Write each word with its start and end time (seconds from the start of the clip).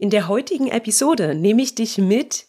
In 0.00 0.10
der 0.10 0.28
heutigen 0.28 0.68
Episode 0.68 1.34
nehme 1.34 1.60
ich 1.60 1.74
dich 1.74 1.98
mit 1.98 2.46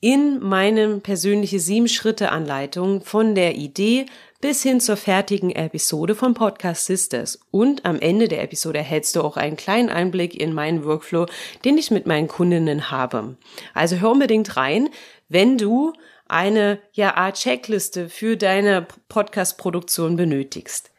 in 0.00 0.38
meine 0.38 1.00
persönliche 1.00 1.58
Sieben-Schritte-Anleitung 1.58 3.02
von 3.02 3.34
der 3.34 3.56
Idee 3.56 4.06
bis 4.40 4.62
hin 4.62 4.78
zur 4.78 4.96
fertigen 4.96 5.50
Episode 5.50 6.14
von 6.14 6.34
Podcast 6.34 6.86
Sisters. 6.86 7.40
Und 7.50 7.84
am 7.84 7.98
Ende 7.98 8.28
der 8.28 8.44
Episode 8.44 8.78
erhältst 8.78 9.16
du 9.16 9.22
auch 9.22 9.36
einen 9.36 9.56
kleinen 9.56 9.88
Einblick 9.88 10.40
in 10.40 10.54
meinen 10.54 10.84
Workflow, 10.84 11.26
den 11.64 11.78
ich 11.78 11.90
mit 11.90 12.06
meinen 12.06 12.28
Kundinnen 12.28 12.92
habe. 12.92 13.38
Also 13.72 13.96
hör 13.96 14.12
unbedingt 14.12 14.56
rein, 14.56 14.88
wenn 15.28 15.58
du 15.58 15.94
eine 16.28 16.78
ja 16.92 17.16
Art 17.16 17.38
Checkliste 17.38 18.08
für 18.08 18.36
deine 18.36 18.86
Podcast-Produktion 19.08 20.14
benötigst. 20.14 20.92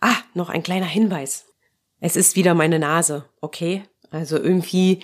Ah, 0.00 0.16
noch 0.32 0.48
ein 0.48 0.62
kleiner 0.62 0.86
Hinweis. 0.86 1.44
Es 2.00 2.16
ist 2.16 2.36
wieder 2.36 2.54
meine 2.54 2.78
Nase, 2.78 3.26
okay? 3.42 3.82
Also 4.10 4.38
irgendwie 4.38 5.00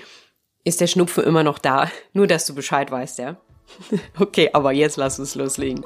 ist 0.65 0.81
der 0.81 0.87
Schnupfen 0.87 1.25
immer 1.25 1.43
noch 1.43 1.59
da. 1.59 1.91
Nur, 2.13 2.27
dass 2.27 2.47
du 2.47 2.55
Bescheid 2.55 2.91
weißt, 2.91 3.19
ja? 3.19 3.37
okay, 4.19 4.51
aber 4.53 4.73
jetzt 4.73 4.97
lass 4.97 5.19
uns 5.19 5.35
loslegen. 5.35 5.85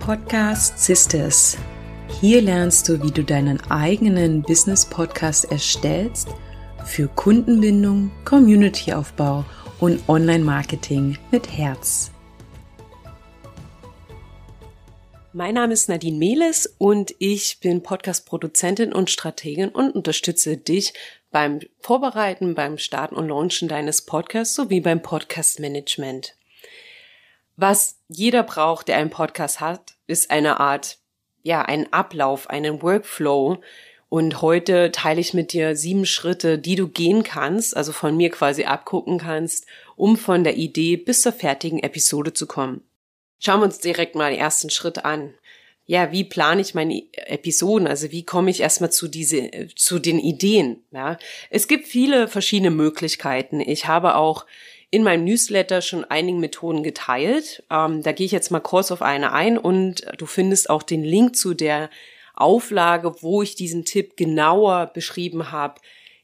Podcast 0.00 0.78
Sisters. 0.78 1.58
Hier 2.20 2.40
lernst 2.40 2.88
du, 2.88 3.02
wie 3.02 3.10
du 3.10 3.22
deinen 3.22 3.60
eigenen 3.70 4.40
Business-Podcast 4.42 5.52
erstellst 5.52 6.28
für 6.84 7.08
Kundenbindung, 7.08 8.10
Community-Aufbau 8.24 9.44
und 9.80 10.08
Online-Marketing 10.08 11.18
mit 11.30 11.52
Herz. 11.52 12.10
Mein 15.38 15.54
Name 15.54 15.72
ist 15.72 15.88
Nadine 15.88 16.18
Mehles 16.18 16.66
und 16.78 17.14
ich 17.20 17.60
bin 17.60 17.84
Podcast-Produzentin 17.84 18.92
und 18.92 19.08
Strategin 19.08 19.68
und 19.68 19.94
unterstütze 19.94 20.56
dich 20.56 20.94
beim 21.30 21.60
Vorbereiten, 21.78 22.56
beim 22.56 22.76
Starten 22.76 23.14
und 23.14 23.28
Launchen 23.28 23.68
deines 23.68 24.02
Podcasts 24.02 24.56
sowie 24.56 24.80
beim 24.80 25.00
Podcast-Management. 25.00 26.34
Was 27.54 28.00
jeder 28.08 28.42
braucht, 28.42 28.88
der 28.88 28.96
einen 28.96 29.10
Podcast 29.10 29.60
hat, 29.60 29.94
ist 30.08 30.32
eine 30.32 30.58
Art, 30.58 30.98
ja, 31.44 31.62
ein 31.62 31.92
Ablauf, 31.92 32.50
einen 32.50 32.82
Workflow. 32.82 33.58
Und 34.08 34.42
heute 34.42 34.90
teile 34.90 35.20
ich 35.20 35.34
mit 35.34 35.52
dir 35.52 35.76
sieben 35.76 36.04
Schritte, 36.04 36.58
die 36.58 36.74
du 36.74 36.88
gehen 36.88 37.22
kannst, 37.22 37.76
also 37.76 37.92
von 37.92 38.16
mir 38.16 38.30
quasi 38.30 38.64
abgucken 38.64 39.18
kannst, 39.18 39.66
um 39.94 40.16
von 40.16 40.42
der 40.42 40.56
Idee 40.56 40.96
bis 40.96 41.22
zur 41.22 41.32
fertigen 41.32 41.78
Episode 41.78 42.32
zu 42.32 42.48
kommen. 42.48 42.82
Schauen 43.38 43.60
wir 43.60 43.64
uns 43.64 43.78
direkt 43.78 44.14
mal 44.14 44.30
den 44.30 44.40
ersten 44.40 44.70
Schritt 44.70 45.04
an. 45.04 45.34
Ja, 45.86 46.12
wie 46.12 46.24
plane 46.24 46.60
ich 46.60 46.74
meine 46.74 47.02
Episoden? 47.12 47.88
Also 47.88 48.10
wie 48.10 48.22
komme 48.22 48.50
ich 48.50 48.60
erstmal 48.60 48.92
zu 48.92 49.08
diese, 49.08 49.68
zu 49.74 49.98
den 49.98 50.18
Ideen? 50.18 50.82
Ja, 50.90 51.16
es 51.48 51.66
gibt 51.66 51.86
viele 51.86 52.28
verschiedene 52.28 52.70
Möglichkeiten. 52.70 53.60
Ich 53.60 53.86
habe 53.86 54.16
auch 54.16 54.44
in 54.90 55.02
meinem 55.02 55.24
Newsletter 55.24 55.80
schon 55.80 56.04
einige 56.04 56.38
Methoden 56.38 56.82
geteilt. 56.82 57.62
Ähm, 57.70 58.02
da 58.02 58.12
gehe 58.12 58.26
ich 58.26 58.32
jetzt 58.32 58.50
mal 58.50 58.60
kurz 58.60 58.90
auf 58.90 59.02
eine 59.02 59.32
ein 59.32 59.56
und 59.56 60.06
du 60.18 60.26
findest 60.26 60.68
auch 60.68 60.82
den 60.82 61.04
Link 61.04 61.36
zu 61.36 61.54
der 61.54 61.90
Auflage, 62.34 63.22
wo 63.22 63.42
ich 63.42 63.54
diesen 63.54 63.84
Tipp 63.84 64.16
genauer 64.16 64.86
beschrieben 64.86 65.50
habe, 65.50 65.80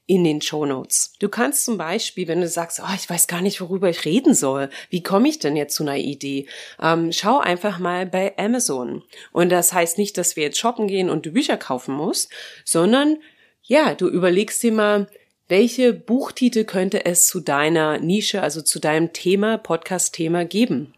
in 0.06 0.24
den 0.24 0.42
Show 0.42 0.66
Notes. 0.66 1.14
Du 1.18 1.28
kannst 1.28 1.64
zum 1.64 1.78
Beispiel, 1.78 2.28
wenn 2.28 2.40
du 2.40 2.48
sagst, 2.48 2.80
oh, 2.82 2.94
ich 2.94 3.08
weiß 3.08 3.26
gar 3.26 3.40
nicht, 3.40 3.60
worüber 3.60 3.88
ich 3.88 4.04
reden 4.04 4.34
soll, 4.34 4.68
wie 4.90 5.02
komme 5.02 5.28
ich 5.28 5.38
denn 5.38 5.56
jetzt 5.56 5.74
zu 5.74 5.82
einer 5.82 5.96
Idee? 5.96 6.46
Ähm, 6.80 7.10
schau 7.12 7.38
einfach 7.38 7.78
mal 7.78 8.06
bei 8.06 8.36
Amazon. 8.36 9.02
Und 9.32 9.50
das 9.50 9.72
heißt 9.72 9.96
nicht, 9.98 10.18
dass 10.18 10.36
wir 10.36 10.44
jetzt 10.44 10.58
shoppen 10.58 10.88
gehen 10.88 11.08
und 11.08 11.26
du 11.26 11.30
Bücher 11.30 11.56
kaufen 11.56 11.94
musst, 11.94 12.30
sondern 12.64 13.18
ja, 13.62 13.94
du 13.94 14.08
überlegst 14.08 14.62
dir 14.62 14.72
mal, 14.72 15.08
welche 15.48 15.92
Buchtitel 15.92 16.64
könnte 16.64 17.04
es 17.04 17.26
zu 17.26 17.40
deiner 17.40 17.98
Nische, 17.98 18.42
also 18.42 18.62
zu 18.62 18.80
deinem 18.80 19.12
Thema, 19.12 19.58
Podcast-Thema 19.58 20.44
geben? 20.44 20.94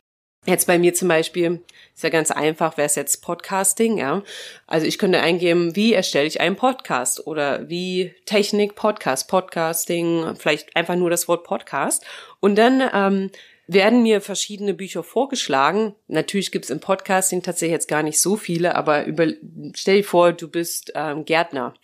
Jetzt 0.46 0.66
bei 0.66 0.78
mir 0.78 0.94
zum 0.94 1.08
Beispiel 1.08 1.60
ist 1.92 2.04
ja 2.04 2.08
ganz 2.08 2.30
einfach, 2.30 2.76
wäre 2.76 2.86
es 2.86 2.94
jetzt 2.94 3.20
Podcasting, 3.20 3.98
ja. 3.98 4.22
Also 4.68 4.86
ich 4.86 4.96
könnte 4.96 5.20
eingeben, 5.20 5.74
wie 5.74 5.92
erstelle 5.92 6.26
ich 6.26 6.40
einen 6.40 6.54
Podcast 6.54 7.26
oder 7.26 7.68
wie 7.68 8.14
Technik 8.26 8.76
Podcast, 8.76 9.28
Podcasting, 9.28 10.36
vielleicht 10.38 10.76
einfach 10.76 10.94
nur 10.94 11.10
das 11.10 11.26
Wort 11.26 11.42
Podcast. 11.42 12.06
Und 12.38 12.56
dann 12.56 12.80
ähm, 12.92 13.30
werden 13.66 14.02
mir 14.04 14.20
verschiedene 14.20 14.72
Bücher 14.72 15.02
vorgeschlagen. 15.02 15.96
Natürlich 16.06 16.52
gibt 16.52 16.66
es 16.66 16.70
im 16.70 16.78
Podcasting 16.78 17.42
tatsächlich 17.42 17.72
jetzt 17.72 17.88
gar 17.88 18.04
nicht 18.04 18.20
so 18.20 18.36
viele, 18.36 18.76
aber 18.76 19.04
über, 19.04 19.26
stell 19.74 19.98
dir 19.98 20.04
vor, 20.04 20.32
du 20.32 20.48
bist 20.48 20.92
ähm, 20.94 21.24
Gärtner, 21.24 21.74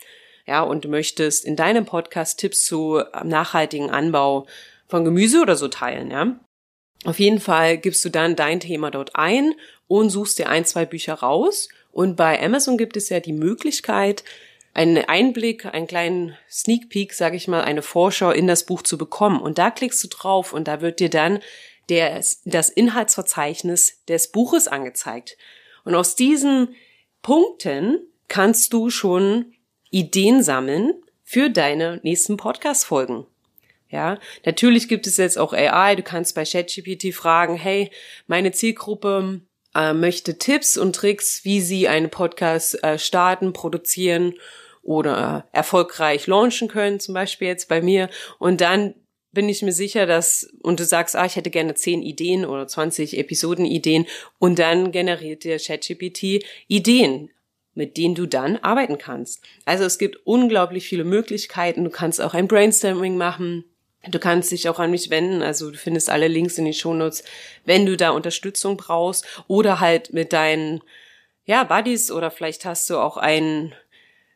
ja, 0.47 0.62
und 0.62 0.87
möchtest 0.87 1.44
in 1.44 1.56
deinem 1.56 1.84
Podcast 1.84 2.39
Tipps 2.39 2.65
zu 2.65 3.03
ähm, 3.12 3.29
nachhaltigen 3.29 3.91
Anbau 3.91 4.47
von 4.87 5.05
Gemüse 5.05 5.41
oder 5.41 5.56
so 5.56 5.67
teilen, 5.67 6.12
ja. 6.12 6.39
Auf 7.05 7.19
jeden 7.19 7.41
Fall 7.41 7.79
gibst 7.79 8.05
du 8.05 8.11
dann 8.11 8.37
dein 8.37 8.61
Thema 8.61 8.91
dort 8.91 9.17
ein 9.17 9.55
und 9.89 10.11
suchst 10.11 10.39
dir 10.39 10.49
ein, 10.49 10.65
zwei 10.65 10.85
Bücher 10.87 11.15
raus. 11.15 11.69
Und 11.91 12.17
bei 12.17 12.41
Amazon 12.43 12.79
gibt 12.79 12.97
es 12.97 13.09
ja 13.09 13.21
die 13.21 13.33
Möglichkeit, 13.33 14.25
einen 14.75 14.97
Einblick, 15.05 15.67
einen 15.67 15.87
kleinen 15.87 16.37
Sneak 16.51 16.89
Peek, 16.89 17.12
sage 17.12 17.37
ich 17.37 17.49
mal, 17.49 17.62
eine 17.62 17.83
Vorschau 17.83 18.31
in 18.31 18.47
das 18.47 18.65
Buch 18.65 18.83
zu 18.83 18.97
bekommen. 18.97 19.41
Und 19.41 19.59
da 19.59 19.71
klickst 19.71 20.03
du 20.03 20.09
drauf 20.09 20.53
und 20.53 20.69
da 20.69 20.81
wird 20.81 21.01
dir 21.01 21.11
dann 21.11 21.41
der, 21.89 22.23
das 22.45 22.71
Inhaltsverzeichnis 22.71 24.03
des 24.09 24.33
Buches 24.33 24.69
angezeigt. 24.69 25.37
Und 25.85 25.95
aus 25.95 26.15
diesen 26.15 26.75
Punkten 27.21 27.99
kannst 28.29 28.73
du 28.73 28.89
schon 28.89 29.53
Ideen 29.91 30.43
sammeln 30.43 30.95
für 31.23 31.51
deine 31.51 32.01
nächsten 32.03 32.37
Podcast-Folgen. 32.37 33.27
Ja, 33.93 34.19
natürlich 34.47 34.89
gibt 34.89 35.07
es 35.07 35.19
jetzt 35.19 35.39
auch 35.39 35.53
AI. 35.53 35.97
Du 35.97 36.03
kannst 36.03 36.35
bei 36.35 36.45
ChatGPT 36.45 37.15
fragen, 37.15 37.57
hey, 37.57 37.91
meine 38.27 38.51
Zielgruppe 38.51 39.43
äh, 39.75 39.93
möchte 39.93 40.39
Tipps 40.39 40.79
und 40.79 40.97
Tricks, 40.97 41.45
wie 41.45 41.61
sie 41.61 41.89
einen 41.89 42.09
Podcast 42.09 42.83
äh, 42.83 42.99
starten, 42.99 43.53
produzieren 43.53 44.33
oder 44.81 45.45
äh, 45.53 45.57
erfolgreich 45.57 46.27
launchen 46.27 46.69
können, 46.69 47.01
zum 47.01 47.13
Beispiel 47.13 47.49
jetzt 47.49 47.69
bei 47.69 47.83
mir. 47.83 48.09
Und 48.39 48.63
dann 48.63 48.95
bin 49.31 49.51
ich 49.51 49.61
mir 49.61 49.73
sicher, 49.73 50.07
dass, 50.07 50.51
und 50.63 50.81
du 50.81 50.87
sagst, 50.87 51.15
ah, 51.15 51.27
ich 51.27 51.37
hätte 51.37 51.51
gerne 51.51 51.75
zehn 51.75 52.03
Ideen 52.03 52.47
oder 52.47 52.67
20 52.67 53.19
Episodenideen 53.19 54.07
und 54.39 54.59
dann 54.59 54.91
generiert 54.91 55.45
dir 55.45 55.59
ChatGPT 55.59 56.45
Ideen 56.67 57.29
mit 57.75 57.97
denen 57.97 58.15
du 58.15 58.27
dann 58.27 58.59
arbeiten 58.59 58.99
kannst. 58.99 59.43
Also 59.65 59.85
es 59.85 59.97
gibt 59.97 60.27
unglaublich 60.27 60.87
viele 60.87 61.05
Möglichkeiten. 61.05 61.85
Du 61.85 61.91
kannst 61.91 62.21
auch 62.21 62.35
ein 62.35 62.47
Brainstorming 62.47 63.17
machen. 63.17 63.65
Du 64.11 64.19
kannst 64.19 64.51
dich 64.51 64.69
auch 64.69 64.81
an 64.81 64.91
mich 64.91 65.11
wenden, 65.11 65.43
also 65.43 65.71
du 65.71 65.79
findest 65.79 66.11
alle 66.11 66.27
Links 66.27 66.59
in 66.59 66.65
den 66.65 66.75
Shownotes, 66.75 67.23
wenn 67.65 67.87
du 67.87 67.97
da 67.97 68.11
Unterstützung 68.11 68.77
brauchst. 68.77 69.25
Oder 69.47 69.79
halt 69.79 70.13
mit 70.13 70.33
deinen 70.33 70.83
ja, 71.45 71.65
Buddies. 71.65 72.11
Oder 72.11 72.31
vielleicht 72.31 72.65
hast 72.65 72.91
du 72.91 72.99
auch 72.99 73.17
einen 73.17 73.75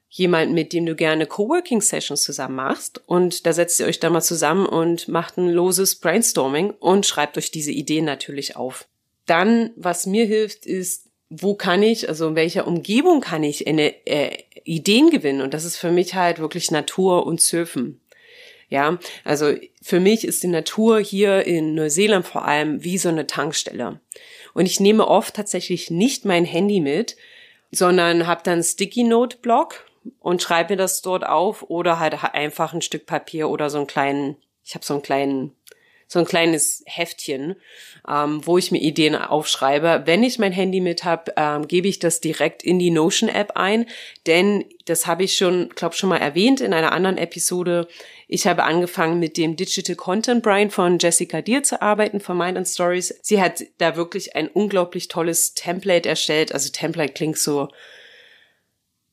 jemanden, 0.09 0.55
mit 0.55 0.73
dem 0.73 0.87
du 0.87 0.95
gerne 0.95 1.27
Coworking 1.27 1.81
Sessions 1.81 2.23
zusammen 2.23 2.57
machst. 2.57 3.03
Und 3.07 3.45
da 3.47 3.53
setzt 3.53 3.81
ihr 3.81 3.87
euch 3.87 4.01
dann 4.01 4.13
mal 4.13 4.23
zusammen 4.23 4.67
und 4.67 5.09
macht 5.09 5.37
ein 5.37 5.51
loses 5.51 5.97
Brainstorming 5.97 6.71
und 6.71 7.07
schreibt 7.07 7.37
euch 7.37 7.51
diese 7.51 7.73
Ideen 7.73 8.05
natürlich 8.05 8.57
auf. 8.57 8.87
Dann, 9.27 9.71
was 9.77 10.07
mir 10.07 10.25
hilft, 10.25 10.65
ist, 10.65 11.07
wo 11.29 11.55
kann 11.55 11.83
ich, 11.83 12.09
also 12.09 12.29
in 12.29 12.37
welcher 12.37 12.69
Umgebung 12.69 13.21
kann 13.21 13.43
ich 13.43 13.67
eine, 13.67 14.07
äh, 14.07 14.39
Ideen 14.65 15.11
gewinnen? 15.11 15.43
Und 15.43 15.55
das 15.55 15.65
ist 15.65 15.77
für 15.77 15.91
mich 15.91 16.15
halt 16.15 16.39
wirklich 16.39 16.71
Natur 16.71 17.27
und 17.27 17.41
Surfen. 17.41 18.01
Ja, 18.69 18.99
also 19.25 19.55
für 19.81 20.01
mich 20.01 20.27
ist 20.27 20.43
die 20.43 20.49
Natur 20.49 20.99
hier 20.99 21.47
in 21.47 21.75
Neuseeland 21.75 22.27
vor 22.27 22.45
allem 22.45 22.83
wie 22.83 22.99
so 22.99 23.09
eine 23.09 23.27
Tankstelle. 23.27 24.01
Und 24.55 24.67
ich 24.67 24.81
nehme 24.81 25.07
oft 25.07 25.35
tatsächlich 25.35 25.91
nicht 25.91 26.25
mein 26.25 26.45
Handy 26.45 26.81
mit, 26.81 27.17
sondern 27.71 28.27
habe 28.27 28.41
dann 28.43 28.63
Sticky 28.63 29.05
Note 29.05 29.37
Block 29.39 29.87
und 30.19 30.43
schreibe 30.43 30.73
mir 30.73 30.77
das 30.79 31.03
dort 31.03 31.27
auf 31.27 31.63
oder 31.69 32.01
halt 32.01 32.23
einfach 32.35 32.73
ein 32.73 32.83
Stück 32.83 33.07
Papier 33.07 33.49
oder 33.49 33.71
so 33.71 33.79
einen 33.79 33.87
kleinen, 33.87 34.37
ich 34.65 34.75
habe 34.75 34.85
so 34.85 34.95
einen 34.95 35.03
kleinen 35.03 35.53
so 36.09 36.21
ein 36.21 36.25
kleines 36.25 36.85
Heftchen, 36.87 37.57
ähm, 38.09 38.47
wo 38.47 38.59
ich 38.59 38.71
mir 38.71 38.81
Ideen 38.81 39.17
aufschreibe. 39.17 40.03
Wenn 40.05 40.23
ich 40.23 40.39
mein 40.39 40.53
Handy 40.53 40.81
mit 40.81 41.05
habe, 41.05 41.33
ähm, 41.37 41.67
gebe 41.67 41.89
ich 41.89 41.99
das 41.99 42.21
direkt 42.21 42.63
in 42.63 42.79
die 42.79 42.91
Notion-App 42.91 43.53
ein, 43.57 43.87
denn 44.27 44.65
das 44.85 45.07
habe 45.07 45.25
ich 45.25 45.37
schon, 45.37 45.71
glaube 45.71 45.97
schon 45.97 46.09
mal 46.09 46.19
erwähnt 46.19 46.61
in 46.61 46.73
einer 46.73 46.93
anderen 46.93 47.19
Episode. 47.19 47.89
Ich 48.29 48.47
habe 48.47 48.63
angefangen 48.63 49.19
mit 49.19 49.37
dem 49.37 49.57
Digital 49.57 49.97
Content 49.97 50.45
Brain 50.45 50.71
von 50.71 50.99
Jessica 50.99 51.43
Deer 51.43 51.65
zu 51.65 51.83
arbeiten 51.83 52.21
von 52.21 52.39
Mind 52.39 52.57
and 52.57 52.69
Stories. 52.69 53.19
Sie 53.23 53.43
hat 53.43 53.65
da 53.79 53.97
wirklich 53.97 54.37
ein 54.37 54.47
unglaublich 54.47 55.09
tolles 55.09 55.55
Template 55.55 56.09
erstellt. 56.09 56.53
Also 56.53 56.71
Template 56.71 57.15
klingt 57.15 57.39
so 57.39 57.69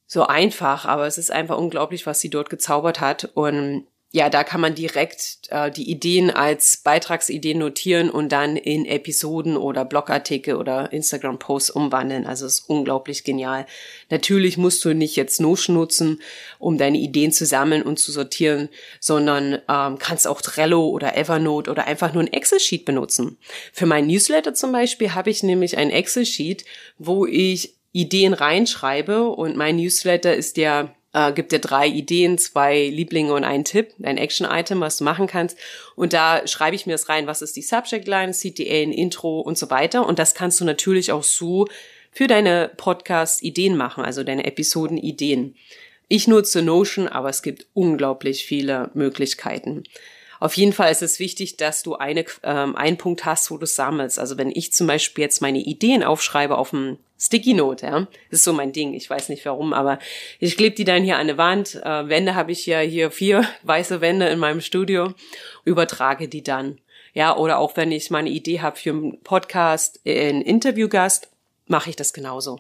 so 0.06 0.28
einfach, 0.28 0.86
aber 0.86 1.08
es 1.08 1.18
ist 1.18 1.32
einfach 1.32 1.58
unglaublich, 1.58 2.06
was 2.06 2.20
sie 2.20 2.30
dort 2.30 2.52
gezaubert 2.52 3.00
hat. 3.00 3.32
Und 3.34 3.88
ja, 4.16 4.30
da 4.30 4.44
kann 4.44 4.62
man 4.62 4.76
direkt 4.76 5.40
äh, 5.50 5.72
die 5.72 5.90
Ideen 5.90 6.30
als 6.30 6.78
Beitragsideen 6.78 7.58
notieren 7.58 8.12
und 8.12 8.32
dann 8.32 8.58
in 8.58 8.86
Episoden 8.86 9.58
oder 9.58 9.86
Blogartikel 9.86 10.56
oder 10.56 10.94
Instagram-Posts 10.94 11.72
umwandeln. 11.72 12.28
Also 12.28 12.46
ist 12.46 12.70
unglaublich 12.70 13.24
genial. 13.24 13.66
Natürlich 14.12 14.56
musst 14.56 14.86
du 14.86 14.94
nicht 14.94 15.16
jetzt 15.16 15.42
Notion 15.42 15.76
nutzen, 15.76 16.22
um 16.60 16.78
deine 16.78 17.00
Ideen 17.00 17.32
zu 17.32 17.48
sammeln 17.48 17.82
und 17.82 17.98
zu 17.98 18.12
sortieren, 18.12 18.70
sondern 19.00 19.54
ähm, 19.68 19.98
kannst 19.98 20.28
auch 20.28 20.42
Trello 20.42 20.90
oder 20.90 21.18
Evernote 21.18 21.72
oder 21.72 21.88
einfach 21.88 22.14
nur 22.14 22.22
ein 22.22 22.32
Excel-Sheet 22.32 22.86
benutzen. 22.86 23.40
Für 23.72 23.88
mein 23.88 24.06
Newsletter 24.06 24.54
zum 24.54 24.72
Beispiel 24.74 25.16
habe 25.16 25.32
ich 25.32 25.42
nämlich 25.42 25.76
ein 25.78 25.90
Excel-Sheet, 25.90 26.66
wo 27.00 27.26
ich 27.26 27.74
Ideen 27.94 28.36
reinschreibe 28.36 29.24
und 29.24 29.56
mein 29.56 29.78
Newsletter 29.78 30.36
ist 30.36 30.58
ja 30.58 30.94
äh, 31.14 31.32
gibt 31.32 31.52
dir 31.52 31.60
drei 31.60 31.88
Ideen, 31.88 32.38
zwei 32.38 32.88
Lieblinge 32.88 33.34
und 33.34 33.44
einen 33.44 33.64
Tipp, 33.64 33.94
ein 34.04 34.18
Action-Item, 34.18 34.82
was 34.82 34.98
du 34.98 35.04
machen 35.04 35.28
kannst. 35.28 35.58
Und 35.96 36.14
da 36.14 36.46
schreibe 36.48 36.76
ich 36.76 36.86
mir 36.86 36.94
das 36.94 37.10
rein, 37.10 37.28
was 37.28 37.42
ist 37.42 37.56
die 37.56 37.62
Subject-Line, 37.62 38.34
CTA, 38.34 38.82
ein 38.82 38.92
Intro 38.92 39.40
und 39.40 39.58
so 39.58 39.70
weiter. 39.70 40.06
Und 40.06 40.20
das 40.20 40.34
kannst 40.34 40.60
du 40.60 40.66
natürlich 40.66 41.12
auch 41.12 41.24
so 41.24 41.68
für 42.12 42.28
deine 42.28 42.72
Podcast-Ideen 42.78 43.78
machen, 43.78 44.04
also 44.04 44.24
deine 44.24 44.46
Episoden-Ideen. 44.46 45.56
Ich 46.08 46.28
nutze 46.28 46.62
Notion, 46.62 47.08
aber 47.08 47.30
es 47.30 47.42
gibt 47.42 47.68
unglaublich 47.74 48.46
viele 48.46 48.92
Möglichkeiten. 48.94 49.84
Auf 50.44 50.58
jeden 50.58 50.74
Fall 50.74 50.92
ist 50.92 51.02
es 51.02 51.20
wichtig, 51.20 51.56
dass 51.56 51.84
du 51.84 51.96
eine, 51.96 52.26
ähm, 52.44 52.76
einen 52.76 52.98
Punkt 52.98 53.24
hast, 53.24 53.50
wo 53.50 53.58
du 53.58 53.66
sammelst. 53.66 54.20
Also 54.20 54.38
wenn 54.38 54.52
ich 54.54 54.74
zum 54.74 54.88
Beispiel 54.88 55.22
jetzt 55.22 55.42
meine 55.42 55.60
Ideen 55.60 56.04
aufschreibe 56.04 56.58
auf 56.58 56.72
dem 56.72 56.98
Sticky 57.18 57.54
Note, 57.54 57.86
ja, 57.86 58.00
das 58.30 58.40
ist 58.40 58.44
so 58.44 58.52
mein 58.52 58.74
Ding. 58.74 58.94
Ich 58.94 59.10
weiß 59.10 59.30
nicht 59.30 59.46
warum, 59.46 59.72
aber 59.72 60.00
ich 60.42 60.58
klebe 60.58 60.76
die 60.76 60.84
dann 60.84 61.06
hier 61.06 61.16
an 61.16 61.22
eine 61.22 61.38
Wand. 61.38 61.76
Äh, 61.76 62.10
Wände 62.10 62.36
habe 62.36 62.52
ich 62.52 62.66
ja 62.66 62.82
hier 62.82 63.10
vier 63.10 63.48
weiße 63.64 64.02
Wände 64.02 64.28
in 64.28 64.38
meinem 64.38 64.60
Studio, 64.60 65.14
übertrage 65.64 66.28
die 66.28 66.44
dann. 66.44 66.78
Ja, 67.14 67.38
oder 67.38 67.58
auch 67.58 67.78
wenn 67.78 67.94
ich 67.94 68.12
meine 68.12 68.30
Idee 68.30 68.60
habe 68.60 68.76
für 68.76 68.90
einen 68.90 69.22
Podcast, 69.22 70.02
äh, 70.04 70.28
einen 70.28 70.42
Interviewgast, 70.42 71.30
mache 71.68 71.90
ich 71.90 71.96
das 71.96 72.12
genauso. 72.12 72.60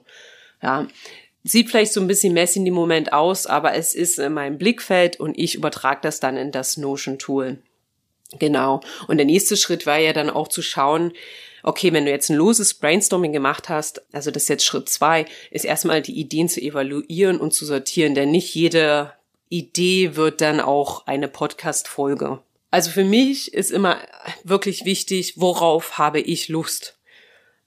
Ja, 0.62 0.88
sieht 1.44 1.70
vielleicht 1.70 1.92
so 1.92 2.00
ein 2.00 2.08
bisschen 2.08 2.34
messy 2.34 2.60
in 2.60 2.66
dem 2.66 2.76
Moment 2.76 3.12
aus, 3.12 3.46
aber 3.46 3.74
es 3.74 3.94
ist 3.94 4.20
in 4.20 4.32
meinem 4.32 4.58
Blickfeld 4.58 5.20
und 5.20 5.38
ich 5.38 5.56
übertrage 5.56 6.00
das 6.02 6.22
dann 6.22 6.38
in 6.38 6.54
das 6.54 6.78
Notion 6.78 7.20
Tool. 7.20 7.58
Genau. 8.40 8.82
Und 9.08 9.18
der 9.18 9.26
nächste 9.26 9.58
Schritt 9.58 9.86
war 9.86 9.98
ja 9.98 10.14
dann 10.14 10.30
auch 10.30 10.48
zu 10.48 10.62
schauen, 10.62 11.14
okay, 11.64 11.94
wenn 11.94 12.06
du 12.06 12.12
jetzt 12.12 12.30
ein 12.30 12.36
loses 12.36 12.74
Brainstorming 12.74 13.32
gemacht 13.32 13.70
hast, 13.70 14.04
also 14.14 14.32
das 14.32 14.44
ist 14.44 14.50
jetzt 14.50 14.66
Schritt 14.66 14.90
zwei, 14.90 15.26
ist 15.50 15.66
erstmal 15.66 16.02
die 16.02 16.20
Ideen 16.20 16.50
zu 16.50 16.62
evaluieren 16.62 17.40
und 17.40 17.54
zu 17.54 17.66
sortieren, 17.66 18.16
denn 18.16 18.32
nicht 18.32 18.54
jede 18.54 19.14
Idee 19.50 20.16
wird 20.16 20.42
dann 20.42 20.60
auch 20.60 21.08
eine 21.08 21.28
Podcast-Folge. 21.28 22.40
Also 22.70 22.90
für 22.90 23.04
mich 23.04 23.54
ist 23.54 23.72
immer 23.72 24.00
wirklich 24.44 24.84
wichtig, 24.84 25.36
worauf 25.38 25.98
habe 25.98 26.20
ich 26.20 26.50
Lust? 26.50 26.98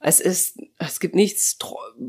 Es 0.00 0.20
ist, 0.20 0.58
es 0.78 1.00
gibt 1.00 1.14
nichts 1.14 1.56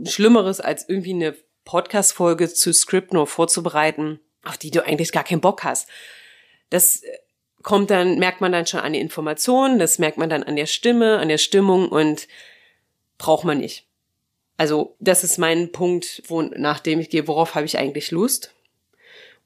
Schlimmeres 0.05 0.59
als 0.59 0.89
irgendwie 0.89 1.13
eine 1.13 1.35
Podcast-Folge 1.63 2.51
zu 2.51 2.73
Script 2.73 3.13
nur 3.13 3.27
vorzubereiten, 3.27 4.19
auf 4.43 4.57
die 4.57 4.71
du 4.71 4.85
eigentlich 4.85 5.11
gar 5.11 5.23
keinen 5.23 5.41
Bock 5.41 5.63
hast. 5.63 5.87
Das 6.69 7.01
kommt 7.63 7.89
dann, 7.89 8.19
merkt 8.19 8.41
man 8.41 8.51
dann 8.51 8.67
schon 8.67 8.79
an 8.79 8.93
die 8.93 8.99
Informationen, 8.99 9.79
das 9.79 9.99
merkt 9.99 10.17
man 10.17 10.29
dann 10.29 10.43
an 10.43 10.55
der 10.55 10.67
Stimme, 10.67 11.17
an 11.17 11.29
der 11.29 11.37
Stimmung 11.37 11.89
und 11.89 12.27
braucht 13.17 13.43
man 13.43 13.59
nicht. 13.59 13.85
Also 14.57 14.95
das 14.99 15.23
ist 15.23 15.37
mein 15.37 15.71
Punkt, 15.71 16.23
wo, 16.27 16.41
nachdem 16.41 16.99
ich 16.99 17.09
gehe, 17.09 17.27
worauf 17.27 17.55
habe 17.55 17.65
ich 17.65 17.77
eigentlich 17.77 18.11
Lust? 18.11 18.53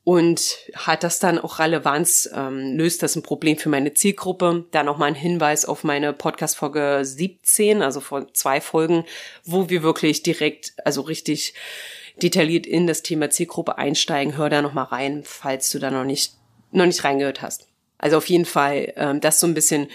Und 0.04 0.58
hat 0.74 1.04
das 1.04 1.19
dann 1.19 1.38
auch 1.38 1.60
Relevanz? 1.60 2.30
Ähm, 2.34 2.75
löst 2.75 3.04
das 3.04 3.16
ein 3.16 3.22
Problem 3.22 3.58
für 3.58 3.69
meine 3.69 3.94
Zielgruppe? 3.94 4.66
Da 4.72 4.84
nochmal 4.84 5.10
ein 5.10 5.16
Hinweis 5.16 5.64
auf 5.66 5.84
meine 5.84 6.12
Podcast-Folge 6.12 7.02
17, 7.04 7.84
also 7.84 8.00
vor 8.00 8.34
zwei 8.34 8.62
Folgen, 8.62 9.06
wo 9.44 9.69
wir 9.69 9.84
wirklich 9.84 10.24
direkt, 10.24 10.74
also 10.86 11.02
richtig 11.02 11.54
detailliert 12.22 12.66
in 12.66 12.88
das 12.88 13.04
Thema 13.04 13.30
Zielgruppe 13.30 13.78
einsteigen. 13.78 14.38
Hör 14.38 14.50
da 14.50 14.64
nochmal 14.64 14.86
rein, 14.86 15.22
falls 15.24 15.69
du 15.69 15.78
da 15.78 15.92
noch 15.92 16.06
nicht, 16.06 16.34
noch 16.72 16.86
nicht 16.88 17.04
reingehört 17.04 17.44
hast. 17.44 17.68
Also 18.01 18.18
auf 18.18 18.27
jeden 18.27 18.45
Fall 18.45 18.92
ähm, 18.98 19.21
das 19.21 19.39
so 19.39 19.48
ein 19.48 19.53
bisschen, 19.53 19.88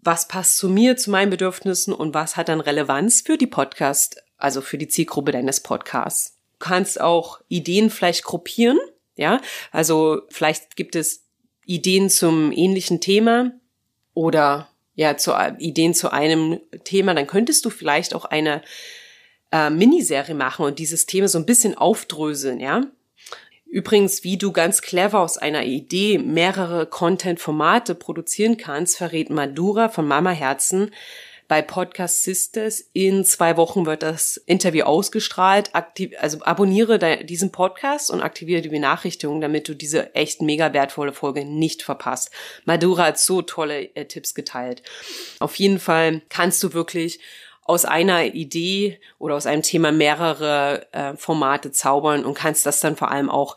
was 0.00 0.28
passt 0.28 0.58
zu 0.58 0.68
mir, 0.68 0.96
zu 0.96 1.10
meinen 1.10 1.30
Bedürfnissen 1.30 1.92
und 1.92 2.14
was 2.14 2.36
hat 2.36 2.48
dann 2.48 2.60
Relevanz 2.60 3.22
für 3.22 3.38
die 3.38 3.46
Podcast, 3.46 4.22
also 4.36 4.60
für 4.60 4.78
die 4.78 4.86
Zielgruppe 4.86 5.32
deines 5.32 5.60
Podcasts. 5.60 6.36
Du 6.60 6.66
kannst 6.66 7.00
auch 7.00 7.40
Ideen 7.48 7.90
vielleicht 7.90 8.22
gruppieren, 8.22 8.78
ja, 9.16 9.40
also 9.72 10.22
vielleicht 10.28 10.76
gibt 10.76 10.94
es 10.94 11.24
Ideen 11.64 12.10
zum 12.10 12.52
ähnlichen 12.52 13.00
Thema 13.00 13.52
oder 14.14 14.68
ja, 14.94 15.16
zu 15.16 15.32
Ideen 15.58 15.94
zu 15.94 16.12
einem 16.12 16.60
Thema, 16.84 17.14
dann 17.14 17.26
könntest 17.26 17.64
du 17.64 17.70
vielleicht 17.70 18.14
auch 18.14 18.24
eine 18.26 18.62
äh, 19.52 19.70
Miniserie 19.70 20.34
machen 20.34 20.66
und 20.66 20.78
dieses 20.78 21.06
Thema 21.06 21.28
so 21.28 21.38
ein 21.38 21.46
bisschen 21.46 21.76
aufdröseln, 21.76 22.60
ja. 22.60 22.82
Übrigens, 23.70 24.24
wie 24.24 24.38
du 24.38 24.50
ganz 24.52 24.80
clever 24.80 25.20
aus 25.20 25.36
einer 25.36 25.64
Idee 25.64 26.18
mehrere 26.18 26.86
Content-Formate 26.86 27.94
produzieren 27.94 28.56
kannst, 28.56 28.96
verrät 28.96 29.28
Madura 29.28 29.90
von 29.90 30.08
Mama 30.08 30.30
Herzen 30.30 30.90
bei 31.48 31.60
Podcast 31.60 32.22
Sisters. 32.22 32.84
In 32.92 33.26
zwei 33.26 33.58
Wochen 33.58 33.84
wird 33.84 34.02
das 34.02 34.36
Interview 34.36 34.84
ausgestrahlt. 34.84 35.74
Aktiv 35.74 36.12
also 36.18 36.38
abonniere 36.42 37.24
diesen 37.24 37.52
Podcast 37.52 38.10
und 38.10 38.22
aktiviere 38.22 38.62
die 38.62 38.68
Benachrichtigungen, 38.70 39.42
damit 39.42 39.68
du 39.68 39.74
diese 39.74 40.14
echt 40.14 40.40
mega 40.40 40.72
wertvolle 40.72 41.12
Folge 41.12 41.44
nicht 41.44 41.82
verpasst. 41.82 42.30
Madura 42.64 43.06
hat 43.06 43.18
so 43.18 43.42
tolle 43.42 43.94
äh, 43.94 44.06
Tipps 44.06 44.34
geteilt. 44.34 44.82
Auf 45.40 45.56
jeden 45.56 45.78
Fall 45.78 46.22
kannst 46.30 46.62
du 46.62 46.72
wirklich 46.72 47.18
aus 47.68 47.84
einer 47.84 48.24
Idee 48.34 48.98
oder 49.18 49.36
aus 49.36 49.46
einem 49.46 49.62
Thema 49.62 49.92
mehrere 49.92 50.86
äh, 50.92 51.14
Formate 51.16 51.70
zaubern 51.70 52.24
und 52.24 52.34
kannst 52.34 52.64
das 52.64 52.80
dann 52.80 52.96
vor 52.96 53.10
allem 53.10 53.28
auch 53.28 53.56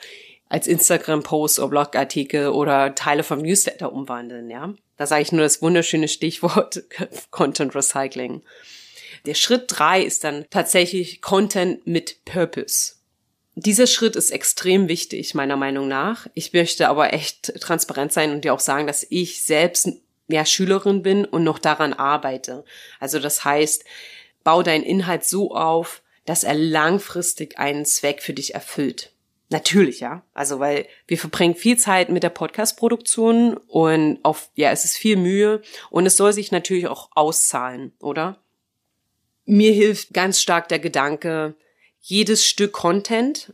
als 0.49 0.67
Instagram-Post 0.67 1.59
oder 1.59 1.69
Blogartikel 1.69 2.49
oder 2.49 2.93
Teile 2.93 3.23
vom 3.23 3.39
Newsletter 3.41 3.93
umwandeln, 3.93 4.49
ja. 4.49 4.73
Da 4.97 5.07
sage 5.07 5.21
ich 5.21 5.31
nur 5.31 5.41
das 5.41 5.61
wunderschöne 5.61 6.09
Stichwort 6.09 6.83
Content 7.31 7.73
Recycling. 7.73 8.43
Der 9.25 9.33
Schritt 9.33 9.65
drei 9.67 10.03
ist 10.03 10.25
dann 10.25 10.45
tatsächlich 10.49 11.21
Content 11.21 11.87
mit 11.87 12.25
Purpose. 12.25 12.95
Dieser 13.55 13.87
Schritt 13.87 14.17
ist 14.17 14.29
extrem 14.31 14.89
wichtig, 14.89 15.35
meiner 15.35 15.55
Meinung 15.55 15.87
nach. 15.87 16.27
Ich 16.33 16.51
möchte 16.51 16.89
aber 16.89 17.13
echt 17.13 17.53
transparent 17.61 18.11
sein 18.11 18.31
und 18.31 18.43
dir 18.43 18.53
auch 18.53 18.59
sagen, 18.59 18.87
dass 18.87 19.05
ich 19.09 19.43
selbst 19.43 19.89
ja, 20.31 20.45
Schülerin 20.45 21.03
bin 21.03 21.25
und 21.25 21.43
noch 21.43 21.59
daran 21.59 21.93
arbeite. 21.93 22.63
Also 22.99 23.19
das 23.19 23.45
heißt, 23.45 23.83
bau 24.43 24.63
deinen 24.63 24.83
Inhalt 24.83 25.25
so 25.25 25.55
auf, 25.55 26.01
dass 26.25 26.43
er 26.43 26.53
langfristig 26.53 27.57
einen 27.57 27.85
Zweck 27.85 28.21
für 28.21 28.33
dich 28.33 28.53
erfüllt. 28.53 29.11
Natürlich, 29.49 29.99
ja. 29.99 30.23
Also, 30.33 30.59
weil 30.59 30.87
wir 31.07 31.17
verbringen 31.17 31.55
viel 31.55 31.77
Zeit 31.77 32.09
mit 32.09 32.23
der 32.23 32.29
Podcast-Produktion 32.29 33.57
und 33.57 34.19
auf, 34.23 34.49
ja, 34.55 34.71
es 34.71 34.85
ist 34.85 34.95
viel 34.95 35.17
Mühe 35.17 35.61
und 35.89 36.05
es 36.05 36.15
soll 36.15 36.31
sich 36.31 36.53
natürlich 36.53 36.87
auch 36.87 37.09
auszahlen, 37.15 37.91
oder? 37.99 38.39
Mir 39.43 39.73
hilft 39.73 40.13
ganz 40.13 40.39
stark 40.39 40.69
der 40.69 40.79
Gedanke, 40.79 41.55
jedes 41.99 42.45
Stück 42.45 42.71
Content, 42.71 43.53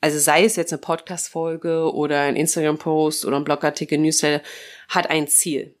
also 0.00 0.18
sei 0.18 0.44
es 0.44 0.56
jetzt 0.56 0.72
eine 0.72 0.80
Podcast-Folge 0.80 1.92
oder 1.92 2.20
ein 2.20 2.36
Instagram-Post 2.36 3.26
oder 3.26 3.36
ein 3.36 3.44
Blogartikel, 3.44 3.98
Newsletter, 3.98 4.42
hat 4.88 5.10
ein 5.10 5.28
Ziel 5.28 5.74